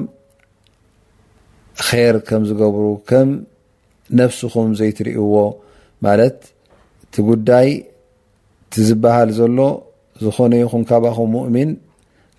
ር 1.89 2.15
ከም 2.28 2.42
ዝገብሩ 2.50 2.86
ከም 3.10 3.30
ነፍስኩም 4.22 4.68
ዘይትርእዎ 4.80 5.34
ማለት 6.06 6.38
እቲ 7.06 7.15
ጉዳይ 7.30 7.70
ዝበሃል 8.89 9.30
ዘሎ 9.39 9.60
ዝኾነ 10.26 10.54
ኩን 10.72 10.84
ከባኹም 10.89 11.30
ሙእምን 11.36 11.70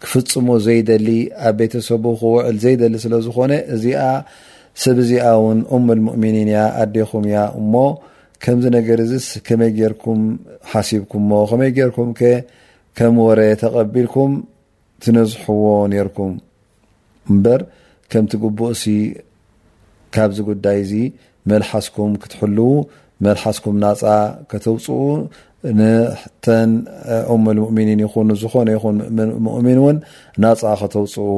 ክፍፅሙ 0.02 0.48
ዘይደሊ 0.66 1.08
ኣብ 1.48 1.54
ቤተሰቡ 1.60 2.04
ክውዕል 2.20 2.56
ዘይደሊ 2.64 2.94
ስለ 3.04 3.14
ዝኾነ 3.28 3.52
እዚኣ 3.74 4.00
ሰብ 4.82 4.98
ዚኣ 5.08 5.22
እውን 5.38 5.58
እም 5.76 5.84
لሙؤሚኒን 5.98 6.48
እያ 6.52 6.60
ኣዴኹም 6.82 7.24
እያ 7.30 7.38
እሞ 7.60 7.74
ከምዚ 8.44 8.64
ነገር 8.76 8.98
ዚስ 9.10 9.26
ከመይ 9.46 9.70
ገርኩም 9.78 10.20
ሓሲብኩምሞ 10.70 11.30
ከመይ 11.50 11.70
ገርኩም 11.78 12.10
ከም 12.98 13.16
ወረ 13.26 13.40
ተቐቢልኩም 13.62 14.30
ትነዝሐዎ 15.02 15.64
ነርኩም 15.92 16.32
እምበር 17.32 17.60
ከምቲ 18.12 18.32
ጉቡእ 18.42 18.72
ሲ 18.82 18.92
ካብዚ 20.14 20.38
ጉዳይ 20.50 20.78
እዚ 20.84 20.92
መልሓስኩም 21.50 22.12
ክትሕልው 22.22 22.72
መልሓስኩም 23.24 23.76
ናፃ 23.82 24.02
ከተውፅኡ 24.50 25.00
ንተን 25.78 26.70
እም 27.34 27.42
ሙؤሚኒን 27.64 28.00
ይኹን 28.04 28.28
ዝኾነ 28.42 28.68
ይኹን 28.76 28.96
ሙؤሚን 29.48 29.78
እውን 29.80 29.96
ናፃ 30.44 30.62
ከተውፅኡ 30.80 31.28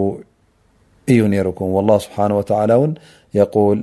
እዩ 1.13 1.21
ነርኩም 1.33 1.71
له 1.89 1.97
ስብሓ 2.05 2.19
ወተላ 2.39 2.71
እውን 2.79 2.93
يول 3.35 3.79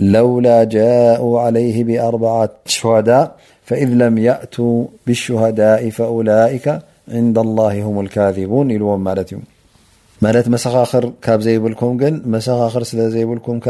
لولا 0.00 0.64
جاءا 0.64 1.28
عليه 1.44 1.76
بربعة 1.84 2.52
شهداء 2.66 3.36
فإذ 3.64 3.88
لم 3.88 4.18
يأتو 4.18 4.84
بالشهداء 5.06 5.90
فأولئك 5.90 6.66
عند 7.16 7.38
الله 7.38 7.74
هم 7.86 7.96
الكاذبون 8.04 8.66
الዎ 8.76 8.90
مت 9.08 9.18
እ 9.34 9.38
ملت 10.22 10.46
مسኻخር 10.54 11.04
ካብ 11.24 11.40
ዘيብلكم 11.46 11.90
ግን 12.00 12.14
مسኻخር 12.34 12.82
ስل 12.90 13.00
ዘيብلكم 13.14 13.56
ك 13.66 13.68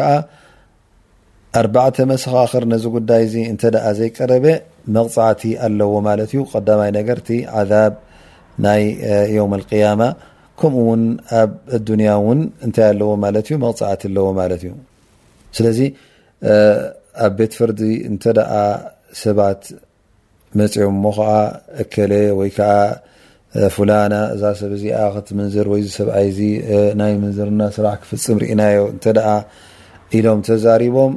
4ع 1.64 1.94
مسኻخር 2.12 2.62
نذ 2.72 2.84
قዳይ 2.94 3.22
እنت 3.52 3.62
ዘيቀረب 4.00 4.44
መغعت 4.96 5.42
ኣلዎ 5.66 5.92
ت 6.30 6.32
قدمي 6.52 6.88
نرቲ 6.96 7.28
عذاب 7.56 7.92
ናይ 8.64 8.80
يوم 9.38 9.52
القيامة 9.60 10.08
ከምኡ 10.60 10.78
እውን 10.86 11.02
ኣብ 11.40 11.50
ዱንያ 11.88 12.10
እውን 12.20 12.40
እንታይ 12.66 12.86
ኣለዎ 12.92 13.10
ማለት 13.24 13.46
እዩ 13.50 13.56
መቕፅዕቲ 13.64 14.02
ኣለዎ 14.10 14.26
ማለት 14.40 14.62
እዩ 14.66 14.72
ስለዚ 15.56 15.80
ኣብ 17.26 17.32
ቤት 17.38 17.52
ፍርዲ 17.58 17.80
እንተ 18.10 18.24
ደ 18.38 18.42
ሰባት 19.24 19.62
መፅኦም 20.60 20.94
እሞ 20.98 21.04
ከዓ 21.18 21.30
እከለ 21.82 22.12
ወይ 22.40 22.50
ከዓ 22.56 22.72
ፉላና 23.76 24.14
እዛ 24.34 24.42
ሰብ 24.60 24.72
እዚኣ 24.78 24.98
ክት 25.14 25.28
ምንዝር 25.36 25.66
ወይ 25.72 25.80
ዚ 25.84 25.88
ሰብኣይ 26.00 26.28
ዚ 26.38 26.48
ናይ 27.00 27.12
ምንዝርና 27.22 27.62
ስራሕ 27.76 27.94
ክፍፅም 28.02 28.38
ሪእናዮ 28.42 28.80
እንተ 28.94 29.04
ኢሎም 30.16 30.40
ተዛሪቦም 30.48 31.14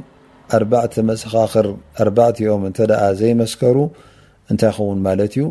ኣርባዕተ 0.58 0.94
መሰኻኽር 1.10 1.68
ኣርባዕዮም 2.04 2.64
እንተ 2.70 2.80
ዘይመስከሩ 3.22 3.78
እንታይ 4.52 4.70
ይኸውን 4.74 5.00
ማለት 5.10 5.34
እዩ 5.38 5.44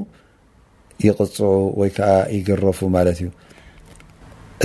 ይቕፅዑ 1.07 1.41
ወይ 1.81 1.91
ከዓ 1.97 2.11
ይገረፉ 2.37 2.81
ማለት 2.97 3.19
እዩ 3.25 3.29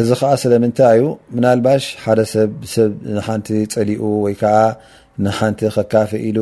እዚ 0.02 0.08
ከዓ 0.20 0.30
ስለምንታይ 0.44 0.94
እዩ 0.98 1.04
ምናልባሽ 1.36 1.84
ሓደ 2.04 2.20
ሰብ 2.32 2.54
ሰብ 2.74 2.90
ንሓንቲ 3.18 3.48
ፀሊኡ 3.74 4.02
ወይከዓ 4.24 4.58
ንሓንቲ 5.26 5.62
ከካፍ 5.76 6.12
ኢሉ 6.30 6.40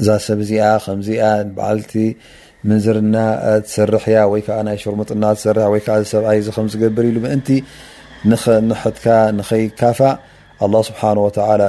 እዛ 0.00 0.08
ሰብ 0.26 0.38
እዚኣ 0.44 0.64
ከምዚኣ 0.84 1.22
በዓልቲ 1.56 1.92
ምንዝርና 2.68 3.16
ሰርሕያ 3.74 4.18
ወይ 4.32 4.42
ናይ 4.68 4.78
ሸርሙጥና 4.84 5.24
ሰሰብ 5.42 6.24
ዝገብር 6.74 7.06
ሉምእንቲ 7.18 7.50
ንሕትካ 8.70 9.06
ንከይካፋ 9.40 10.00
ኣ 10.64 10.82
ስብሓ 10.88 11.02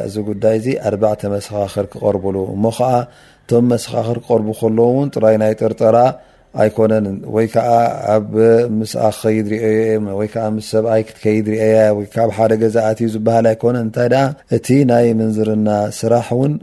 እዚ 0.07 0.15
ጉዳይ 0.29 0.57
ዚ 0.65 0.73
ኣ 0.89 0.93
መሰኻኽር 1.35 1.85
ክቐርብሉ 1.93 2.35
እሞ 2.55 2.63
ከዓ 2.79 2.89
ቶም 3.51 3.65
መሰኻኽር 3.73 4.17
ክቀርቡ 4.23 4.49
ከሎ 4.61 4.79
ውን 4.97 5.09
ጥራይ 5.17 5.35
ናይ 5.43 5.53
ጥርጠራ 5.61 5.97
ኣይኮነን 6.61 7.05
ወይ 7.35 7.47
ከዓ 7.53 7.69
ኣብ 8.13 8.31
ምስኣ 8.77 9.01
ክከይድ 9.17 9.47
ሪወይዓ 9.53 10.35
ሰብኣይ 10.69 11.01
ክትከይድ 11.07 11.47
ሪአወ 11.53 11.99
ሓደ 12.37 12.51
ገዛእትዩ 12.63 13.07
ዝበሃል 13.15 13.45
ኣይኮነን 13.51 13.83
እንታይ 13.87 14.09
እቲ 14.57 14.67
ናይ 14.91 15.07
መንዝርና 15.21 15.69
ስራሕ 15.99 16.27
እውን 16.37 16.53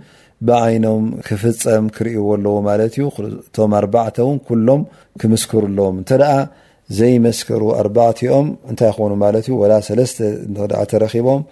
ብዓይኖም 0.48 1.04
ክፍፀም 1.26 1.84
ክርእይዎ 1.96 2.24
ኣለዎ 2.36 2.56
ማለት 2.68 2.94
ዩ 3.00 3.04
እቶም 3.46 3.72
ኣርባዕተውን 3.80 4.38
ሎም 4.68 4.82
ክምስክር 5.20 5.64
ኣለዎም 5.70 5.96
እንተ 6.02 6.10
ደኣ 6.22 6.32
ዘይመስከሩ 6.96 7.62
ኣርባዕኦም 7.82 8.48
እንታይ 8.70 8.90
ኾኑ 8.96 9.12
ማ 9.22 9.26
ላ 9.70 9.80
ተረኪቦም 10.92 11.42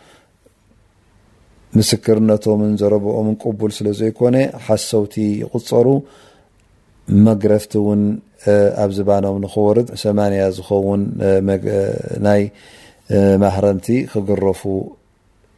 ምስክርነቶምን 1.79 2.73
ዘረብኦምን 2.81 3.37
ቅቡል 3.43 3.71
ስለ 3.77 3.87
ዘይኮነ 4.01 4.37
ሓሰውቲ 4.67 5.15
ይቁፀሩ 5.43 5.87
مجرفتون 7.09 8.19
أبزبانهمن 8.49 9.47
خورد 9.47 9.95
سمان 9.95 10.33
يازخون 10.33 11.01
ناي 12.21 12.51
مهرنتي 13.11 14.07
خجرفوا 14.07 14.83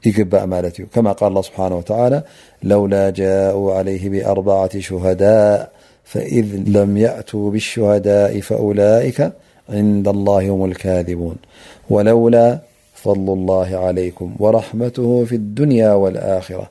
يجبأمالتي 0.07 0.83
كما 0.95 1.13
قال 1.13 1.29
الله 1.29 1.43
سبحانه 1.43 1.77
وتعالى 1.77 2.23
لولا 2.63 3.11
جاءوا 3.11 3.75
عليه 3.75 4.09
بأربعة 4.09 4.79
شهداء 4.81 5.71
فإذ 6.05 6.57
لم 6.67 6.97
يأتوا 6.97 7.51
بالشهداء 7.51 8.41
فأولئك 8.41 9.33
عند 9.69 10.09
الله 10.09 10.51
هم 10.51 10.65
الكاذبون 10.65 11.37
ولولا 11.91 12.59
فضل 12.95 13.33
الله 13.33 13.77
عليكم 13.77 14.35
ورحمته 14.39 15.25
في 15.25 15.35
الدنيا 15.37 15.93
والآخرة 15.93 16.71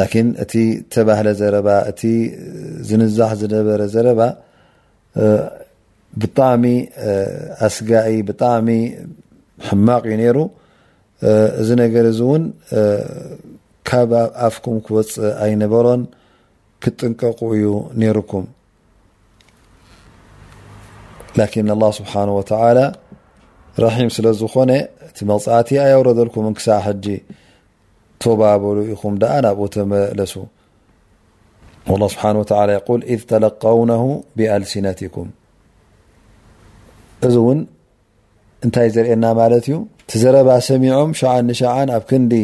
لكን 0.00 0.26
እቲ 0.42 0.52
ተባህለ 0.94 1.28
ዘረባ 1.40 1.68
እቲ 1.90 2.00
ዝንዛሕ 2.88 3.30
ዝነበረ 3.40 3.80
ዘረባ 3.94 4.20
ብጣዕሚ 6.22 6.64
ኣስጋኢ 7.66 8.08
ብጣዕሚ 8.28 8.68
ሕማቕ 9.68 10.02
እዩ 10.10 10.16
ነሩ 10.22 10.38
እዚ 11.60 11.68
ነገር 11.82 12.06
ዚ 12.18 12.20
እውን 12.26 12.42
ካብ 13.88 14.10
ኣፍكም 14.46 14.76
ክወፅእ 14.86 15.20
ኣይነበሮን 15.46 16.02
ክጥንቀق 16.82 17.40
እዩ 17.54 17.64
ነرኩም 18.00 18.46
لكن 21.40 21.66
الله 21.76 21.90
ስብሓنه 22.00 22.32
وተعلى 22.40 22.86
ረሒም 23.84 24.08
ስለ 24.16 24.26
ዝኾነ 24.40 24.70
እቲ 25.08 25.18
መብፃእቲ 25.32 25.70
ኣيውረ 25.84 26.08
ዘልኩም 26.18 26.44
ክሳ 26.58 26.66
ሕጂ 26.86 27.04
ተባበሉ 28.22 28.76
ኢኹም 28.94 29.14
ደኣ 29.22 29.34
ናብኡ 29.46 29.64
ተመለሱ 29.76 30.32
ላ 32.00 32.04
ስብሓን 32.14 32.36
ወተ 32.40 32.50
ይል 32.72 33.02
ኢዝ 33.14 33.22
ተለቀውነሁ 33.30 34.02
ብኣልሲነቲኩም 34.38 35.28
እዚ 37.26 37.34
እውን 37.42 37.60
እንታይ 38.66 38.88
ዘርእየና 38.96 39.24
ማለት 39.40 39.64
እዩ 39.70 39.76
ቲ 40.10 40.20
ዘረባ 40.22 40.50
ሰሚዖም 40.68 41.10
ሸዓን 41.20 41.44
ንሸዓን 41.50 41.88
ኣብ 41.96 42.04
ክንዲ 42.10 42.34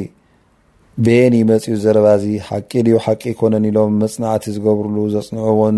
ቤን 1.06 1.34
ይመፂኡ 1.40 1.74
ዘረባእዚ 1.84 2.24
ሓቂ 2.48 2.70
ድዩ 2.86 2.96
ሓቂ 3.04 3.22
ይኮነን 3.32 3.66
ኢሎም 3.70 3.90
መፅናዕቲ 4.02 4.44
ዝገብርሉ 4.54 4.96
ዘፅንዑዎን 5.14 5.76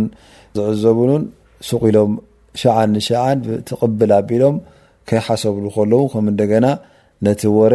ዝዕዘቡሉን 0.59 1.25
ስቁኢሎም 1.69 2.13
ሻዓን 2.63 2.91
ንሸዓን 2.97 3.39
ትቕብል 3.71 4.13
ኣቢሎም 4.21 4.57
ከይሓሰብሉ 5.11 5.65
ከለው 5.77 6.03
ከም 6.13 6.25
እንደገና 6.33 6.67
ነቲ 7.27 7.41
ወረ 7.59 7.75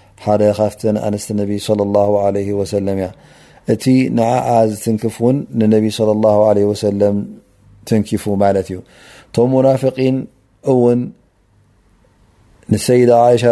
ሓደ 0.25 0.43
ካፍት 0.57 0.81
ኣንስ 1.07 1.25
ነቢ 1.41 1.51
صى 1.67 1.73
ه 2.07 2.09
ع 2.23 2.25
እያ 2.97 3.07
እቲ 3.73 3.85
ንዓኣ 4.17 4.49
ዝትንክፍ 4.71 5.15
ውን 5.25 5.37
ንነቢ 5.61 5.85
ص 5.99 6.01
ه 6.07 6.35
ع 6.49 7.11
ትንኪፉ 7.89 8.23
ማለት 8.43 8.67
እዩ 8.71 8.77
እቶም 9.27 9.47
ሙናፍقን 9.55 10.15
እውን 10.73 10.99
ንሰይዳ 12.73 13.11
عሻ 13.27 13.43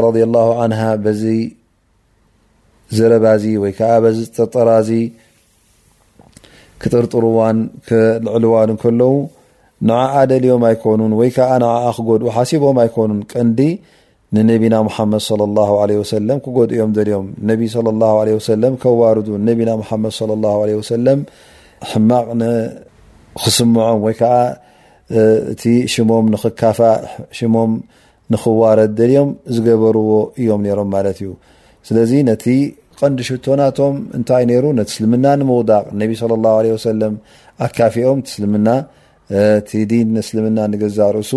ه 0.82 0.86
በዚ 1.06 1.24
ዝረባዚ 2.98 3.44
ወይ 3.64 3.72
ዓ 3.88 4.12
ዚ 4.18 4.20
ጥርጠራዚ 4.36 4.90
ክጥርጥርዋን 6.82 7.58
ልዕልዋን 8.26 8.72
ከለው 8.82 9.16
ንዓዓ 9.90 10.14
ደልዮም 10.32 10.64
ኣይኮኑን 10.70 11.12
ወይ 11.20 11.30
ከዓ 11.36 11.50
ን 11.64 11.92
ክጎድኡ 11.98 12.28
ሓሲቦም 12.38 12.78
ኣይኮኑን 12.84 13.20
ቀንዲ 13.32 13.60
ንነቢና 14.36 14.76
ሓመድ 14.96 15.22
ክጎድኦም 16.46 16.92
ልም 18.64 18.74
ከዋርዱ 18.84 19.28
ና 19.46 19.48
ሕማቅክስምዖም 21.90 24.00
ወይዓ 24.06 24.22
እቲ 25.52 25.64
ሽሞም 25.94 26.26
ንክካፋእ 26.34 26.98
ሽሞም 27.38 27.72
ንክዋረድ 28.34 28.92
ደልዮም 28.98 29.30
ዝገበርዎ 29.56 30.10
እዮም 30.42 30.62
ሮም 30.80 30.90
ማለ 30.94 31.06
እዩ 31.16 31.28
ስለዚ 31.88 32.12
ነቲ 32.30 32.46
ቀንዲሽቶናቶም 33.00 33.96
እንታይ 34.18 34.44
ሩ 34.66 34.68
ነቲ 34.80 34.90
እስልምና 34.96 35.26
ንምውዳቅ 35.42 35.86
ኣካፊኦም 37.68 38.20
ልምና 38.42 38.68
ቲ 39.70 39.72
ን 40.16 40.18
ስልምና 40.28 40.60
ንገዛ 40.74 41.00
ርእሱ 41.18 41.34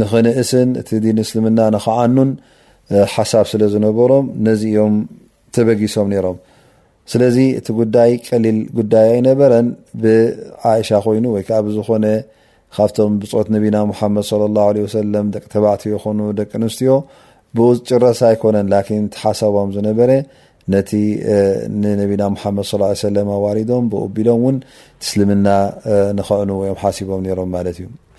ንኽንእስን 0.00 0.68
እቲ 0.80 0.90
ዲን 1.04 1.18
እስልምና 1.24 1.60
ንክዓኑን 1.74 2.30
ሓሳብ 3.14 3.44
ስለ 3.52 3.62
ዝነበሮም 3.72 4.26
ነዚዮም 4.46 4.94
ተበጊሶም 5.56 6.08
ነሮም 6.12 6.38
ስለዚ 7.12 7.36
እቲ 7.58 7.66
ጉዳይ 7.80 8.10
ቀሊል 8.26 8.58
ጉዳይ 8.78 9.06
ኣይነበረን 9.16 9.66
ብዓእሻ 10.02 10.90
ኮይኑ 11.06 11.24
ወይከዓ 11.34 11.58
ብዝኮነ 11.66 12.06
ካብቶም 12.76 13.14
ብፅት 13.22 13.48
ነና 13.54 13.76
ሓመድ 13.98 14.28
ደቂ 15.34 15.44
ተባዕቲ 15.54 15.84
ኮኑደቂ 16.04 16.50
ኣንስትዮ 16.60 16.92
ብጭረሳ 17.58 18.20
ኣይኮነን 18.32 18.68
ቲ 18.88 19.00
ሓሳቦም 19.22 19.70
ዝነበረ 19.76 20.10
ነቲ 20.74 20.90
ንነብና 21.82 22.22
ሓመድ 22.42 22.82
ኣዋሪዶም 23.38 23.84
ብኡ 23.92 24.02
ቢሎም 24.18 24.40
እውን 24.42 24.56
ስልምና 25.08 25.48
ንክዕኑ 26.20 26.50
ወም 26.62 26.76
ሓሲቦም 26.82 27.22
ሮም 27.40 27.50
ማለት 27.56 27.76
እዩ 27.82 27.88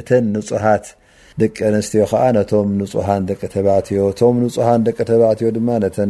እተ 0.00 0.10
ንፁሃት 0.34 0.84
ደቂ 1.40 1.56
ኣንስትዮ 1.70 2.02
ዓ 2.24 2.26
ነቶም 2.36 2.68
ንፁሃ 2.80 3.08
ደቂ 3.30 3.40
ተባዕዮ 3.54 4.00
እቶም 4.12 4.36
ፁሃ 4.56 4.68
ደቂ 4.86 4.98
ተባዕዮ 5.10 5.48
ማ 5.68 5.70
ተ 5.96 6.06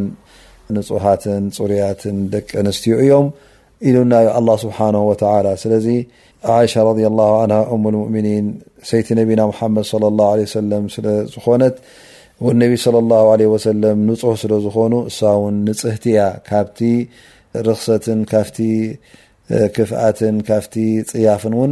ፁት 0.87 1.23
ፅርያት 1.57 2.03
ደቂ 2.35 2.49
ስትዮ 2.77 2.93
እዮም 3.05 3.27
ኢሉናዩ 3.89 4.27
ኣ 4.37 4.57
ስብሓ 4.65 4.77
ስለዚ 5.63 5.87
ሻ 6.73 6.83
ؤኒ 6.85 7.93
ሰይቲ 8.89 9.07
ና 9.39 9.43
ድ 10.39 10.45
ስዝኮነት 10.55 11.77
ንፁሕ 12.61 13.53
ስለዝኮኑ 14.41 14.93
እሳ 15.11 15.19
ውን 15.43 15.55
ንፅህቲ 15.67 16.03
ያ 16.19 16.25
ካብቲ 16.49 16.79
ርክሰት 17.67 18.05
ካፍ 18.31 18.49
ክፍኣትን 19.75 20.35
ካብ 20.47 20.63
ፅያፍንውን 21.11 21.71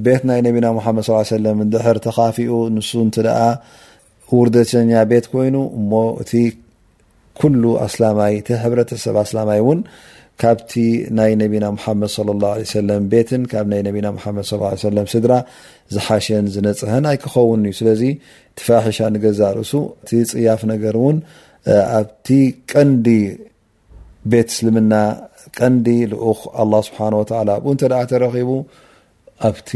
ቤ 0.03 0.11
ይ 0.13 0.77
ካ 3.11 3.35
ውቤት 4.33 6.31
ይ 6.41 6.45
ኩሉ 7.41 7.63
ኣላማይ 7.87 8.33
ቲ 8.47 8.57
ሕብረሰብ 8.63 9.15
ኣስላማይ 9.23 9.59
እውን 9.63 9.79
ካብቲ 10.41 10.73
ናይ 11.17 11.31
ነቢና 11.41 11.65
ሓመድ 11.83 12.91
ቤትን 13.13 13.41
ካና 13.53 13.73
ና 14.05 14.13
ድ 14.97 15.07
ስድራ 15.13 15.33
ዝሓሸን 15.95 16.45
ዝነፅሀን 16.53 17.05
ኣይክኸውን 17.09 17.63
እዩ 17.69 17.73
ስለዚ 17.79 18.01
ቲፋሒሻ 18.59 18.99
ንገዛ 19.15 19.39
ርእሱ 19.57 19.73
እቲ 20.03 20.11
ፅያፍ 20.31 20.61
ነገር 20.71 20.95
እውን 21.01 21.17
ኣብቲ 21.99 22.27
ቀንዲ 22.71 23.07
ቤት 24.31 24.49
እስልምና 24.55 24.93
ቀንዲ 25.59 25.87
ልኡኽ 26.11 26.41
ኣ 26.63 26.65
ስብሓ 26.87 26.99
ወ 27.19 27.23
ኣኡ 27.41 27.55
እንተ 27.73 27.81
ደ 27.93 27.99
ተረኺቡ 28.11 28.51
ኣብቲ 29.49 29.71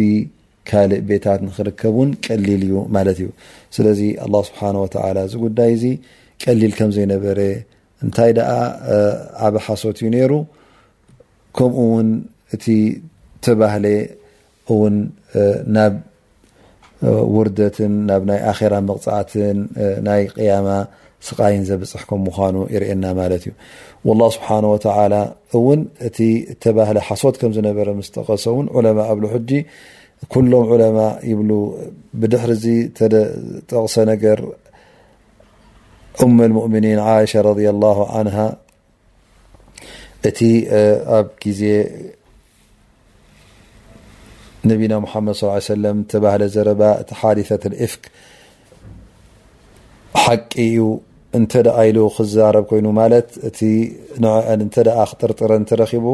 ካልእ 0.70 1.02
ቤታት 1.10 1.42
ንክርከብ 1.48 1.96
ን 2.08 2.12
ቀሊል 2.26 2.64
እዩ 2.68 2.78
ማለት 2.98 3.20
እዩ 3.22 3.30
ስለዚ 3.78 4.02
ኣ 4.26 4.44
ስብሓ 4.50 4.62
ወላ 5.06 5.20
ዝ 5.34 5.42
ጉዳይ 5.46 5.72
እዚ 5.78 5.86
ቀሊል 6.44 6.74
ከም 6.78 6.90
ዘይነበረ 6.98 7.40
እንታይ 8.06 8.32
ደኣ 8.38 8.50
ኣበ 9.48 9.56
ሓሶት 9.66 9.98
እዩ 10.02 10.08
ነሩ 10.16 10.32
ከምኡ 11.58 11.78
ውን 11.94 12.10
እቲ 12.56 12.66
ተባህለ 13.46 13.86
እውን 14.74 14.96
ናብ 15.76 15.94
ውርደትን 17.36 17.94
ናብ 18.10 18.22
ናይ 18.30 18.40
ኣራ 18.52 18.74
መቕፅዕትን 18.90 19.58
ናይ 20.08 20.22
ቅያማ 20.36 20.70
ስቃይን 21.28 21.64
ዘበፅሕ 21.70 22.02
ከም 22.10 22.20
ምኳኑ 22.30 22.56
ይርኤና 22.76 23.06
ማለት 23.20 23.44
እዩ 23.48 23.54
الላه 24.14 24.30
ስብሓን 24.38 24.66
ወተላ 24.74 25.14
እውን 25.58 25.80
እቲ 26.08 26.18
ተባህለ 26.64 26.98
ሓሶት 27.08 27.36
ከም 27.42 27.52
ዝነበረ 27.58 27.88
ምስጠቀሰ 28.02 28.44
እውን 28.54 28.68
ዑለማ 28.78 29.00
ኣብሉ 29.14 29.24
ሕጂ 29.34 29.52
ኩሎም 30.34 30.66
ዑለማ 30.74 31.00
ይብሉ 31.32 31.50
ብድሕሪ 32.22 32.52
ዚ 32.64 32.68
ተጠቕሰ 33.00 33.96
ነገር 34.12 34.40
أم 36.24 36.38
المؤمኒን 36.42 37.00
عሻ 37.08 37.32
رض 37.48 37.60
لله 37.74 37.98
عنه 38.16 38.38
እቲ 40.30 40.40
ኣብ 41.18 41.28
ግዜ 41.44 41.62
ነብና 44.70 44.94
محመድ 45.06 45.34
صلى 45.40 45.54
ا 45.60 45.94
ع 45.94 46.06
ተባህለ 46.14 46.42
ዘረባ 46.56 46.82
ቲ 47.10 47.14
ሓዲثة 47.22 47.64
إفክ 47.86 48.04
ሓቂ 50.24 50.50
እዩ 50.66 50.80
እንተ 51.38 51.52
ደ 51.66 51.70
ኢሉ 51.88 52.00
ክዛረብ 52.16 52.64
ኮይኑ 52.72 52.88
ማለ 53.00 53.14
እ 53.48 53.70
እ 53.72 54.70
ክጥርጥረ 55.12 55.52
ተረኺቡ 55.70 56.06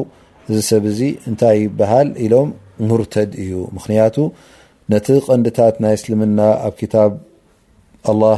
እዚ 0.50 0.58
ሰብ 0.70 0.84
እዚ 0.92 1.00
እንታይ 1.30 1.56
ይበሃል 1.66 2.10
إሎም 2.26 2.50
ሙርተድ 2.90 3.32
እዩ 3.44 3.54
ምክንያቱ 3.78 4.16
ነቲ 4.92 5.08
ቀንዲታት 5.28 5.76
ናይ 5.86 5.94
እسልምና 6.00 6.40
ኣብ 6.68 6.74
كታብ 6.82 7.12
ኣلله 8.12 8.38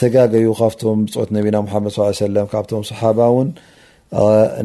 ተጋገዩ 0.00 0.46
ካብቶም 0.58 0.98
ፆት 1.14 1.30
ነቢና 1.36 1.56
መድ 1.66 1.86
ص 1.96 1.98
ም 2.42 2.46
ካብቶም 2.52 2.82
صሓባ 2.90 3.18
እውን 3.32 3.48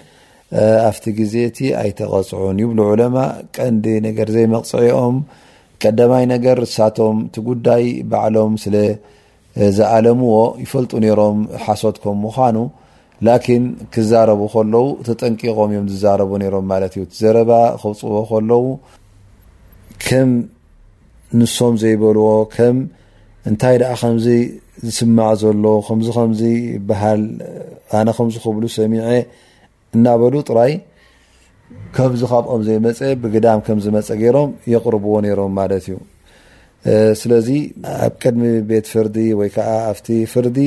ኣብቲ 0.89 1.05
ግዜ 1.21 1.35
እቲ 1.51 1.59
ኣይተቐፅዑን 1.83 2.59
ይብሉ 2.63 2.79
ዑለማ 2.93 3.17
ቀንዲ 3.57 3.85
ነገር 4.09 4.29
ዘይመቕፅዒኦም 4.37 5.17
ቀዳማይ 5.83 6.25
ነገር 6.35 6.59
እሳቶም 6.67 7.17
እቲ 7.27 7.37
ጉዳይ 7.49 7.85
ባዕሎም 8.11 8.55
ስለ 8.65 8.77
ዝኣለምዎ 9.77 10.35
ይፈልጡ 10.65 10.93
ነሮም 11.05 11.39
ሓሶት 11.67 11.97
ከም 12.03 12.19
ምዃኑ 12.27 12.57
ላኪን 13.27 13.63
ክዛረቡ 13.95 14.43
ከለው 14.55 14.87
ተጠንቂቆም 15.07 15.71
እዮም 15.73 15.87
ዝዛረቡ 15.93 16.31
ነይሮም 16.43 16.67
ማለት 16.73 16.93
እዩ 16.99 17.03
ዘረባ 17.21 17.51
ክውፅዎ 17.81 18.15
ከለው 18.31 18.63
ከም 20.05 20.31
ንሶም 21.41 21.75
ዘይበልዎ 21.83 22.29
ከም 22.55 22.77
እንታይ 23.49 23.77
ደኣ 23.83 23.93
ከምዚ 24.03 24.27
ዝስማዕ 24.87 25.33
ዘሎ 25.43 25.65
ከምዚ 25.89 26.09
ከምዚ 26.17 26.43
ይባሃል 26.77 27.23
ኣነ 27.99 28.09
ከምዚ 28.17 28.37
ክብሉ 28.45 28.65
ሰሚዐ 28.79 29.05
እናበሉ 29.97 30.35
ጥራይ 30.51 30.73
ከምዚ 31.97 32.23
ካብኦም 32.31 32.63
ዘይመፀ 32.69 33.01
ብግዳም 33.23 33.61
ከም 33.67 33.79
ዝመፀ 33.85 34.09
ገይሮም 34.23 34.51
የቕርብዎ 34.73 35.15
ነይሮም 35.27 35.53
ማለት 35.61 35.85
እዩ 35.89 35.97
ስለዚ 37.21 37.49
ኣብ 38.07 38.13
ቅድሚ 38.23 38.43
ቤት 38.71 38.87
ፍርዲ 38.93 39.17
ወይ 39.41 39.49
ከዓ 39.57 39.69
ኣብቲ 39.91 40.09
ፍርዲ 40.33 40.59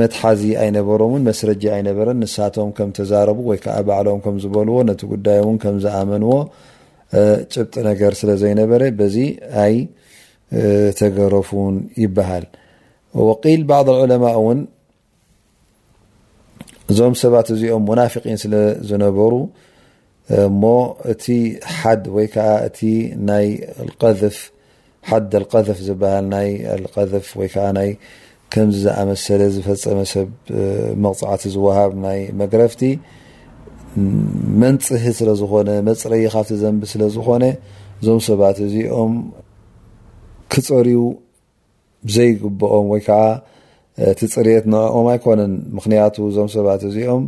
መትሓዚ 0.00 0.42
ኣይነበሮምን 0.64 1.22
መስረጂ 1.28 1.62
ይነበረን 1.80 2.18
ንሳቶም 2.24 2.68
ከምተዛረቡ 2.76 3.38
ወይዓ 3.50 3.76
ባሎም 3.88 4.20
ዝበልዎ 4.42 4.76
ነቲ 4.90 5.00
ጉዳይ 5.12 5.38
ዝኣመዎ 5.84 6.32
ጭብጥ 7.52 7.74
ነገር 7.88 8.12
ስለዘይነበረ 8.20 8.82
በዚ 9.00 9.16
ኣይ 9.64 9.74
ተገረፉን 11.00 11.74
ይበሃል 12.04 12.46
ል 13.58 13.62
ባض 13.72 13.88
ለማ 14.12 14.24
እውን 14.40 14.60
እዞም 16.92 17.14
ሰባት 17.22 17.48
እዚኦም 17.54 17.84
ሙናፍን 17.90 18.38
ስለዝነበሩ 18.42 19.32
እሞ 20.46 20.62
እቲ 21.12 21.24
ሓድ 21.76 22.02
ወይዓ 22.16 22.36
እ 22.88 22.90
ናይ 23.28 23.48
ፍ 24.36 24.38
ሓ 25.08 25.18
ቀፍ 25.54 25.66
ዝሃ 25.88 26.02
ይ 26.48 26.50
ፍ 27.30 27.32
ወይዓ 27.40 27.56
ይ 27.88 27.94
ከምዚ 28.54 28.76
ዝኣመሰለ 28.86 29.42
ዝፈፀመ 29.54 29.98
ሰብ 30.10 30.28
መቕፃዕቲ 31.04 31.42
ዝውሃብ 31.54 31.92
ናይ 32.04 32.18
መግረፍቲ 32.40 32.82
መንፅህ 34.62 35.04
ስለዝኮነ 35.20 35.70
መፅረዪ 35.88 36.20
ካብቲ 36.34 36.50
ዘንቢ 36.60 36.82
ስለዝኮነ 36.92 37.44
እዞም 38.00 38.20
ሰባት 38.28 38.58
እዚኦም 38.66 39.12
ክፀርው 40.52 41.02
ዘይግብኦም 42.16 42.86
ወይ 42.92 43.02
ከዓ 43.08 43.20
ትፅሬት 44.20 44.64
ንኣኦም 44.74 45.06
ኣይኮነን 45.14 45.52
ምክንያቱ 45.80 46.14
እዞም 46.30 46.48
ሰባት 46.56 46.80
እዚኦም 46.90 47.24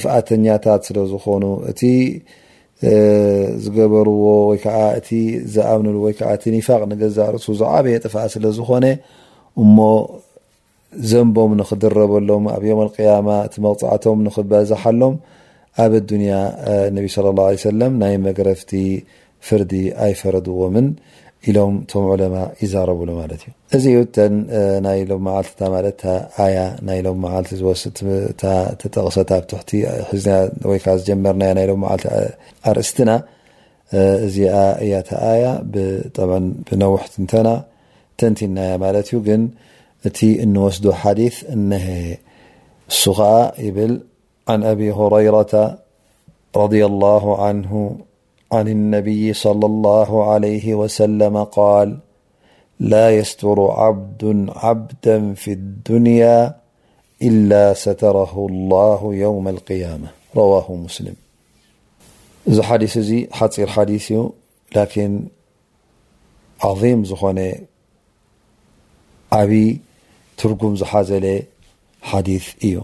ጥፍኣተኛታት 0.00 0.82
ስለዝኾኑ 0.90 1.44
እቲ 1.70 1.80
ዝገበርዎ 3.64 4.18
ወይከዓ 4.50 4.78
እቲ 5.00 5.08
ዝኣብንሉ 5.54 5.96
ወይከዓ 6.08 6.28
እቲ 6.38 6.44
ኒፋቅ 6.58 6.80
ንገዛ 6.92 7.18
ርሱ 7.36 7.46
ዝዓበየ 7.62 7.96
ጥፍኣት 8.04 8.30
ስለዝኮነ 8.36 8.86
እሞ 9.62 9.76
ዘንቦም 11.10 11.50
ንክድረበሎም 11.60 12.44
ኣብ 12.54 12.62
ዮም 12.70 12.80
قያማ 12.96 13.28
ቲመቕፅዕቶም 13.54 14.18
ንክበዛሓሎም 14.28 15.14
ኣብ 15.84 15.92
ኣዱንያ 16.00 16.32
ነቢ 16.96 17.06
ه 17.14 17.60
ሰ 17.64 17.72
ናይ 18.02 18.14
መገረፍቲ 18.26 18.72
ፍርዲ 19.46 19.72
ኣይፈረድዎምን 20.06 20.88
ኢሎም 21.50 21.72
ቶም 21.90 22.04
ዑለማ 22.10 22.34
ይዛረብሉ 22.62 23.08
ማለት 23.20 23.40
እዩ 23.46 23.52
እዚ 23.76 23.84
ዩ 23.94 24.00
ተን 24.16 24.34
ናይ 24.86 24.98
ሎም 25.10 25.22
መዓልቲታ 25.28 25.60
ማትኣያ 25.72 26.58
ናይ 26.88 26.98
ሎም 27.06 27.18
መዓልቲ 27.24 27.50
ዝወስ 27.60 27.82
ተጠቕሰታ 28.42 29.30
ኣብትሕቲ 29.40 29.70
ወይዓ 30.70 30.84
ዝጀመርና 31.00 31.42
ናይ 31.58 31.66
ሎም 31.70 31.80
መዓልቲ 31.84 32.04
ኣርእስትና 32.72 33.10
እዚኣ 34.26 34.54
እያ 34.84 34.92
ታ 35.08 35.18
ኣያ 35.32 35.46
ብነውሕት 36.68 37.14
ንተና 37.24 37.48
ተንቲናያ 38.20 38.72
ማለት 38.84 39.06
እዩ 39.12 39.18
ግን 39.28 39.42
ت 40.10 40.24
أن 40.24 40.56
وسده 40.58 40.94
حديث 40.94 41.44
نه 41.50 42.16
اسو 42.90 43.12
ع 43.22 43.52
يبل 43.58 44.00
عن 44.48 44.64
أبي 44.64 44.92
هريرة 44.92 45.78
رضي 46.56 46.86
الله 46.86 47.44
عنه 47.44 47.96
عن 48.52 48.68
النبي 48.68 49.32
صلى 49.32 49.66
الله 49.66 50.30
عليه 50.30 50.74
وسلم 50.74 51.44
قال 51.44 51.98
لا 52.80 53.16
يستر 53.18 53.70
عبد 53.70 54.50
عبدا 54.56 55.34
في 55.34 55.52
الدنيا 55.52 56.54
إلا 57.22 57.74
ستره 57.74 58.46
الله 58.50 59.14
يوم 59.14 59.48
القيامة 59.48 60.08
رواه 60.36 60.74
مسلم 60.86 61.14
حديث 62.70 62.96
ي 62.96 63.28
حير 63.32 63.66
حديث 63.76 64.10
ي 64.10 64.28
لكن 64.76 65.22
عظيم 66.60 67.04
زخن 67.04 67.54
عبي 69.32 69.80
ترقم 70.42 70.74
زحزل 70.80 71.26
حديث 72.10 72.44
እي 72.64 72.80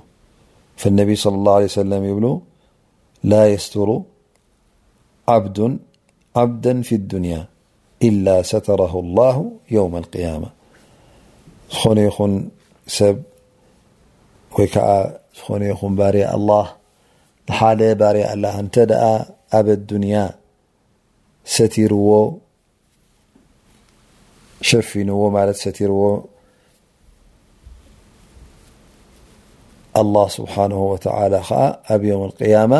فالنبي 0.80 1.14
صلى 1.24 1.34
الله 1.40 1.54
عليه 1.59 1.64
وسلم 1.74 2.00
يبلو 2.11 2.32
لا 3.32 3.42
يستر 3.54 3.88
عبد 5.34 5.59
عبدا 6.40 6.74
في 6.86 6.94
الدنيا 7.00 7.42
إلا 8.09 8.36
ستره 8.52 8.94
الله 9.04 9.36
يوم 9.78 9.94
القيامة 10.02 10.48
زخن 11.72 11.98
يخن 12.09 12.32
سب 12.96 13.16
وي 14.59 14.66
كع 14.72 14.86
ن 15.61 15.62
يخن 15.72 15.92
باري 16.00 16.22
الله 16.36 16.66
لحل 17.48 17.80
باري 18.02 18.22
الله 18.34 18.54
انت 18.62 18.76
دأ 18.90 19.02
أب 19.59 19.68
الدنيا 19.80 20.24
ستيرዎ 21.56 22.11
شفنو 24.68 25.16
ملت 25.36 25.56
ستيرዎ 25.64 26.00
ኣه 30.14 30.26
ስብሓነ 30.36 30.72
ወተላ 30.90 31.32
ከዓ 31.49 31.61
ኣብ 31.94 32.03
ዮም 32.11 32.20
قያማ 32.40 32.72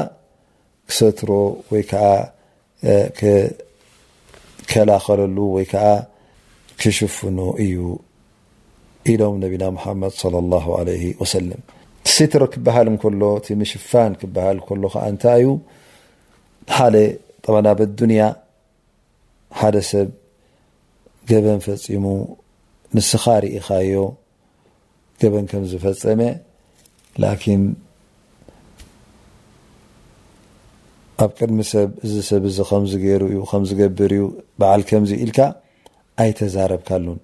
ክሰትሮ 0.89 1.31
ወይ 1.73 1.83
ከዓ 1.91 2.07
ከላኸለሉ 4.71 5.39
ወይ 5.57 5.67
ከዓ 5.73 5.87
ክሽፍኖ 6.81 7.39
እዩ 7.65 7.77
ኢሎም 9.11 9.35
ነቢና 9.45 9.65
ሙሓመድ 9.77 10.13
ወሰም 11.23 11.47
ቲሴትሮ 12.07 12.43
ክበሃል 12.55 12.87
እንከሎ 12.93 13.23
ቲ 13.45 13.47
ምሽፋን 13.61 14.13
ክበሃል 14.21 14.57
እከሎ 14.63 14.83
ከዓ 14.95 15.05
እንታይ 15.13 15.41
እዩ 15.43 15.47
ሓደ 16.77 16.97
ጠመናበ 17.45 17.81
ዱንያ 17.99 18.23
ሓደ 19.61 19.77
ሰብ 19.91 20.09
ገበን 21.31 21.59
ፈፂሙ 21.67 22.05
ንስኻ 22.97 23.25
ርኢኻዮ 23.43 23.95
ገበን 25.21 25.45
ከም 25.51 25.63
ዝፈፀመ 25.71 26.21
ላኪን 27.23 27.63
ኣብ 31.25 31.31
ቅድሚ 31.39 31.61
ሰብ 31.71 31.91
እዚ 32.07 32.15
ሰብ 32.31 32.43
ዚ 32.57 32.65
ከምዝገይሩ 32.71 33.23
እዩ 33.31 33.39
ከምዝገብር 33.53 34.13
እዩ 34.17 34.25
በዓል 34.61 34.83
ከምዚ 34.89 35.11
ኢልካ 35.25 35.39
ኣይተዛረብካሉን 36.23 37.19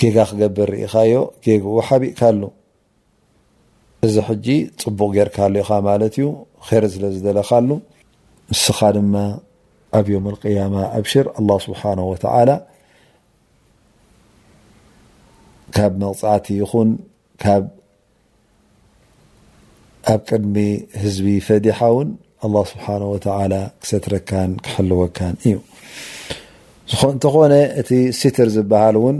ጌጋ 0.00 0.16
ክገበር 0.30 0.68
ሪኢካዮ 0.74 1.14
ጌጉኡ 1.46 1.76
ሓቢእካሉ 1.88 2.40
እዚ 4.08 4.14
ሕጂ 4.28 4.46
ፅቡቅ 4.82 5.10
ጌርካሉ 5.16 5.54
ኢኻ 5.62 5.70
ማለት 5.88 6.14
እዩ 6.18 6.26
ከይር 6.66 6.84
ስለ 6.94 7.04
ዝደለካሉ 7.14 7.68
ንስኻ 8.52 8.78
ድማ 8.96 9.14
ኣብ 9.98 10.06
ዮም 10.14 10.26
قያማ 10.42 10.74
ኣብ 10.98 11.04
ሽር 11.12 11.26
ኣه 11.38 11.56
ስብሓነه 11.66 12.04
ወተዓላ 12.12 12.50
ካብ 15.76 15.92
መቕፃእቲ 16.02 16.46
ይኹን 16.60 16.90
ካብ 17.42 17.64
ኣብ 20.12 20.20
ቅድሚ 20.28 20.56
ህዝቢ 21.02 21.26
ፈዲሓ 21.48 21.78
እውን 21.92 22.08
ኣላه 22.44 22.64
ስብሓነ 22.72 23.02
ወተዓላ 23.14 23.54
ክሰትረካን 23.82 24.50
ክሕልወካን 24.66 25.34
እዩ 25.46 25.54
እንተኾነ 27.14 27.54
እቲ 27.80 27.90
ሲትር 28.18 28.48
ዝበሃል 28.54 28.96
እውን 29.00 29.18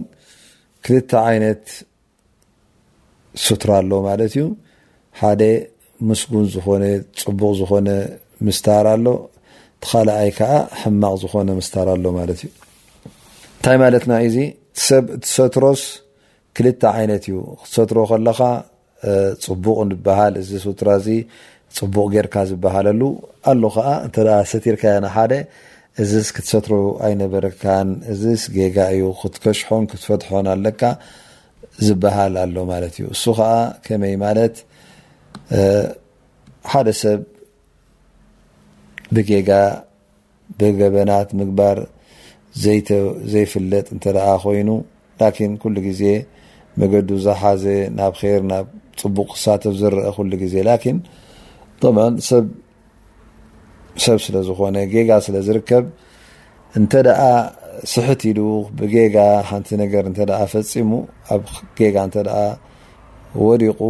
ክልተ 0.85 1.11
ዓይነት 1.28 1.64
ስትር 3.45 3.70
ኣሎ 3.78 3.91
ማለት 4.09 4.33
እዩ 4.41 4.45
ሓደ 5.20 5.43
ምስጉን 6.09 6.47
ዝኾነ 6.55 6.85
ፅቡቅ 7.22 7.53
ዝኮነ 7.61 7.89
ምስታር 8.47 8.87
ኣሎ 8.95 9.07
ተካልኣይ 9.85 10.31
ከዓ 10.39 10.53
ሕማቅ 10.81 11.14
ዝኾነ 11.24 11.49
ምስታር 11.61 11.89
ኣሎ 11.97 12.05
ማለት 12.18 12.41
እዩ 12.45 12.51
እንታይ 13.57 13.78
ማለት 13.85 14.05
ና 14.11 14.20
እዩ 14.26 14.28
እዚ 14.31 14.39
ሰብ 14.87 15.05
ትሰትሮስ 15.24 15.83
ክልተ 16.59 16.83
ዓይነት 16.97 17.24
እዩ 17.31 17.37
ክትሰትሮ 17.62 17.99
ከለካ 18.12 18.39
ፅቡቅ 19.45 19.77
ንበሃል 19.91 20.35
እዚ 20.43 20.51
ስውትራ 20.65 20.89
እዚ 21.01 21.09
ፅቡቅ 21.79 22.07
ጌርካ 22.15 22.35
ዝበሃልሉ 22.51 23.03
ኣሉ 23.51 23.63
ከዓ 23.75 23.89
እተ 24.07 24.17
ሰቲርካያና 24.53 25.07
ሓደ 25.17 25.33
እዚስ 26.03 26.29
ክትፈትሩ 26.37 26.75
ኣይነበረካን 27.07 27.89
እዚስ 28.13 28.43
ጌጋ 28.57 28.77
እዩ 28.95 29.05
ክትከሽሖን 29.21 29.85
ክትፈትሖን 29.91 30.47
ኣለካ 30.55 30.83
ዝበሃል 31.87 32.35
ኣሎ 32.45 32.57
ማለት 32.73 32.95
እዩ 32.99 33.07
እሱ 33.17 33.25
ከዓ 33.39 33.51
ከመይ 33.87 34.15
ማለት 34.27 34.57
ሓደ 36.73 36.89
ሰብ 37.03 37.21
ብጌጋ 39.17 39.51
ብገበናት 40.61 41.29
ምግባር 41.41 41.79
ዘይፍለጥ 43.33 43.87
እንተ 43.97 44.05
ኮይኑ 44.45 44.69
ላን 45.21 45.55
ኩሉ 45.63 45.77
ግዜ 45.89 46.03
መገዱ 46.81 47.09
ዝሓዘ 47.27 47.64
ናብ 47.99 48.14
ር 48.21 48.43
ናብ 48.51 48.66
ፅቡቅ 49.01 49.27
ክሳተፍ 49.37 49.75
ዘረአ 49.81 50.11
ኩሉ 50.16 50.33
ግዜ 50.43 50.55
ላን 50.68 50.97
ማ 51.97 52.01
ሰብ 54.05 54.18
ስለ 54.25 54.37
ዝኾነ 54.49 54.77
ጌጋ 54.93 55.11
ስለ 55.27 55.37
ዝርከብ 55.47 55.85
እንተ 56.79 56.93
ደኣ 57.07 57.23
ስሕት 57.93 58.21
ኢሉ 58.31 58.41
ብጌጋ 58.79 59.16
ሓንቲ 59.49 59.68
ነገር 59.83 60.03
እንተ 60.11 60.18
ፈፂሙ 60.53 60.91
ኣብ 61.35 61.43
ጌጋ 61.79 61.97
እንተ 62.09 62.16
ወዲቑ 63.47 63.81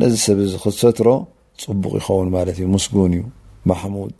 ነዚ 0.00 0.12
ሰብ 0.26 0.38
እዚ 0.44 0.52
ክትሰትሮ 0.64 1.08
ፅቡቕ 1.64 1.92
ይኸውን 2.00 2.28
ማለት 2.36 2.56
እዩ 2.60 2.66
ሙስጉን 2.74 3.12
እዩ 3.18 3.24
ማሙድ 3.70 4.18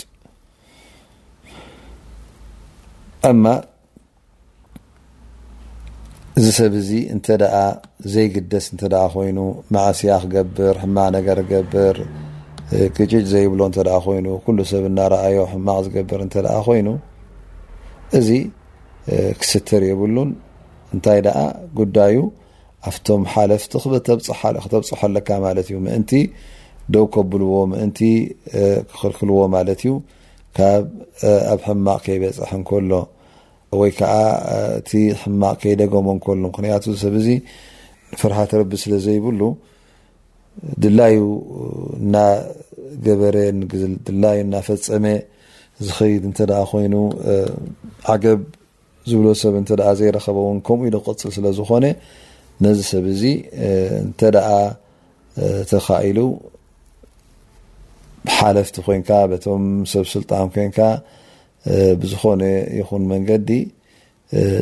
እዚ 6.39 6.47
ሰብ 6.57 6.75
እዚ 6.81 6.91
እንተ 7.15 7.27
ደኣ 7.41 7.55
ዘይግደስ 8.13 8.67
እንተ 8.73 8.83
ኮይኑ 9.15 9.39
ማእስያ 9.75 10.13
ክገብር 10.23 10.77
ሕማቅ 10.83 11.09
ነገር 11.17 11.39
ክገብር 11.43 11.97
ግጭጭ 12.97 13.23
ዘይብሎ 13.33 13.61
እተ 13.71 13.83
ኮይኑ 14.07 14.27
ኩሉ 14.45 14.59
ሰብ 14.73 14.85
እናረኣዮ 14.91 15.39
ሕማቅ 15.53 15.77
ዝገብር 15.87 16.21
እንተ 16.27 16.35
ኮይኑ 16.69 16.89
እዚ 18.19 18.29
ክስትር 19.41 19.83
የብሉን 19.91 20.31
እንታይ 20.95 21.21
ደኣ 21.29 21.39
ጉዳዩ 21.81 22.17
ኣብቶም 22.91 23.23
ሓለፍቲ 23.35 23.73
ክተብፅሐ 24.65 25.01
ኣለካ 25.11 25.29
ማለት 25.47 25.67
እዩ 25.71 25.79
ምእንቲ 25.87 26.13
ደው 26.95 27.05
ከብልዎ 27.15 27.53
ምእንቲ 27.73 28.01
ክክልክልዎ 28.93 29.39
ማለት 29.57 29.83
እዩ 29.85 29.93
ካብ 30.57 30.87
ኣብ 31.53 31.61
ሕማቕ 31.69 31.99
ከይበፅሐ 32.07 32.51
ንከሎ 32.63 32.91
ወይ 33.81 33.91
ከዓ 33.99 34.15
እቲ 34.79 34.91
ሕማቅ 35.21 35.55
ከይደጎሞ 35.63 36.07
ንከሉ 36.17 36.41
ምክንያቱ 36.49 36.85
ሰብ 37.03 37.15
እዚ 37.21 37.29
ፍርሓተረቢ 38.21 38.71
ስለ 38.83 38.93
ዘይብሉ 39.05 39.41
ድላዩ 40.83 41.17
እና 42.01 42.17
ገበረ 43.07 43.37
ንዝል 43.61 43.93
ድላዩ 44.09 44.39
እናፈፀመ 44.47 45.07
ዝኸይድ 45.87 46.25
እንተ 46.31 46.39
ደኣ 46.51 46.61
ኮይኑ 46.73 46.95
ዓገብ 48.15 48.41
ዝብሎ 49.11 49.27
ሰብ 49.43 49.55
እንተ 49.61 49.71
ዘይረኸበእውን 50.01 50.59
ከምኡ 50.67 50.85
ኢሉ 50.91 50.97
ክቅፅል 51.07 51.33
ስለ 51.37 51.47
ዝኮነ 51.61 51.87
ነዚ 52.65 52.79
ሰብ 52.93 53.05
እዚ 53.15 53.23
እንተደኣ 54.05 54.51
ተካኢሉ 55.71 56.19
ብሓለፍቲ 58.27 58.77
ኮንካ 58.89 59.09
በቶም 59.31 59.65
ሰብ 59.95 60.05
ስልጣን 60.15 60.47
ኮንካ 60.57 60.79
ብዝኾነ 62.03 62.43
ይኹን 62.79 63.03
መንገዲ 63.13 63.51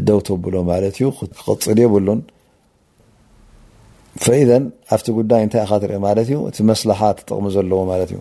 ደው 0.09 0.19
ተብሎ 0.29 0.55
ማለት 0.73 0.95
እዩ 0.99 1.07
ክቅፅል 1.19 1.79
የብሉን 1.85 2.21
ፈ 4.25 4.35
ኣብቲ 4.95 5.07
ጉዳይ 5.19 5.43
እታይ 5.47 5.63
ኢካ 5.67 5.73
ትኢማ 5.83 6.07
እ 6.61 6.65
መስሓ 6.71 7.01
ትጥቕሚ 7.19 7.47
ዘለዎ 7.57 7.81
ማ 7.91 7.97
እዩ 8.07 8.17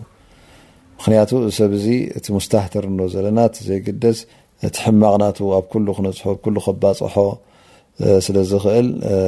ምክንያቱ 0.98 1.30
ሰብ 1.58 1.72
ዚ 1.84 1.88
እቲ 2.18 2.26
ስታህተር 2.46 2.84
ዘለና 3.14 3.38
እ 3.60 3.64
ዘይግደስ 3.68 4.18
እቲ 4.68 4.76
ሕማቅናቱ 4.86 5.38
ኣብ 5.58 5.70
ሉ 5.84 5.88
ክነፅሖ 5.96 6.22
ከባፅሖ 6.44 7.14
ስለዝክእል 8.26 8.86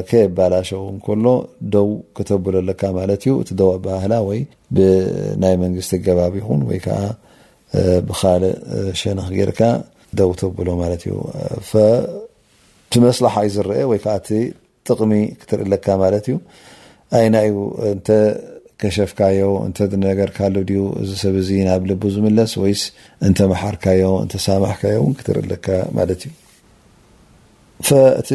ከየ 0.08 0.24
ባላሸ 0.36 0.70
ውሎ 1.08 1.24
ደው 1.74 1.88
ክተብሎ 2.16 2.54
ኣለካ 2.62 2.82
ማ 2.98 3.04
ዩ 3.30 3.34
እቲ 3.42 3.50
ደው 3.60 3.70
ኣባህላ 3.78 4.12
ብናይ 4.76 5.54
መንግስቲ 5.64 5.92
ገባቢ 6.06 6.36
ይን 6.46 6.62
ወይ 6.70 6.78
ከ 6.86 6.98
ብካል 8.08 8.42
ሸንክ 9.00 9.28
ጌርካ 9.38 9.60
ደውተ 10.20 10.40
ኣብሎ 10.48 10.68
ማለት 10.82 11.02
ዩ 11.10 11.20
ቲ 12.94 13.00
መስላሓ 13.04 13.34
እዩ 13.46 13.52
ዝረአ 13.54 13.76
ወይዓ 13.90 14.04
እ 14.38 14.40
ጥቕሚ 14.88 15.12
ክትርኢለካ 15.40 15.86
ማለት 16.02 16.26
እዩ 16.30 16.36
ኣይ 17.18 17.26
ና 17.34 17.42
ዩ 17.48 17.52
ተ 18.06 18.18
ከሸፍካዮ 18.82 19.48
እተ 19.68 19.78
ነገርካሉ 20.04 20.54
ድዩ 20.68 20.80
ዚ 21.08 21.18
ሰብ 21.22 21.34
ዚ 21.48 21.58
ናብ 21.68 21.82
ል 21.90 21.98
ዝለስ 22.14 22.52
ወይ 22.62 22.74
እተ 23.26 23.38
መሓርካዮ 23.52 24.04
እተሳማሕካዮ 24.26 25.00
ክትርኢለካ 25.18 25.66
ማ 25.96 26.06
እዩ 26.14 26.22
እቲ 28.20 28.30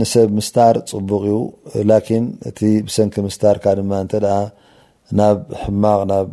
ንሰብ 0.00 0.28
ምስታር 0.38 0.76
ፅቡቕ 0.92 1.24
እዩ 1.28 2.00
እቲ 2.50 2.60
ብሰንኪ 2.88 3.14
ምስታርካ 3.28 3.64
ድማ 3.80 3.92
ናብ 5.18 5.38
ሕማቅ 5.64 6.00
ናብ 6.12 6.28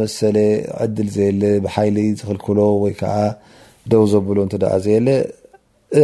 ምዝሰ 0.00 0.20
ል 0.36 0.98
ዘየለ 1.16 1.42
ብሓይ 1.64 1.90
ዝክሎ 2.20 2.58
ወይ 2.84 2.94
ደው 3.92 4.04
ዘብሎ 4.12 4.38
ዘየለ 4.84 5.08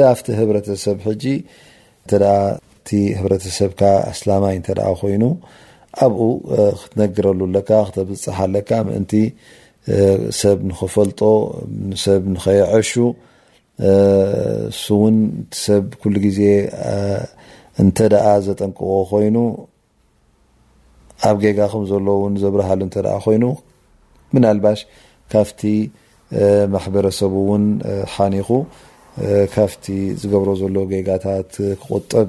ኣ 0.09 0.14
ብሰብ 0.66 0.98
እቲ 2.81 2.89
ሕብረተሰብካ 3.18 3.81
ኣስላማይ 4.11 4.55
እተ 4.61 4.68
ኮይኑ 5.01 5.22
ኣብኡ 6.05 6.18
ክትነግረሉ 6.81 7.41
ለካ 7.57 7.70
ክተብፅሓ 7.89 8.24
ኣለካ 8.47 8.70
ምእንቲ 8.87 9.12
ሰብ 10.41 10.59
ንኸፈልጦ 10.68 11.20
ሰብ 12.05 12.22
ንኸየዐሹ 12.35 12.91
እሱ 14.70 14.87
እውን 14.97 15.16
ሰብ 15.64 15.85
ሉ 16.12 16.14
ግዜ 16.26 16.41
እንተ 17.83 17.97
ኣ 18.26 18.33
ዘጠንቅቦ 18.49 18.91
ኮይኑ 19.12 19.37
ኣብ 21.28 21.37
ገጋ 21.45 21.59
ከም 21.72 21.85
ዘለ 21.93 22.09
ዘብረሃሉ 22.43 22.81
እተ 22.91 22.97
ኮይኑ 23.26 23.45
ምና 24.35 24.45
ልባሽ 24.59 24.81
ካፍቲ 25.33 25.61
ማሕበረሰቡ 26.74 27.35
እውን 27.45 27.64
ሓኒኹ 28.14 28.51
ካፍቲ 29.55 29.85
ዝገብሮ 30.20 30.51
ዘሎ 30.61 30.76
ገጋታት 30.93 31.51
ክቁጠብ 31.81 32.28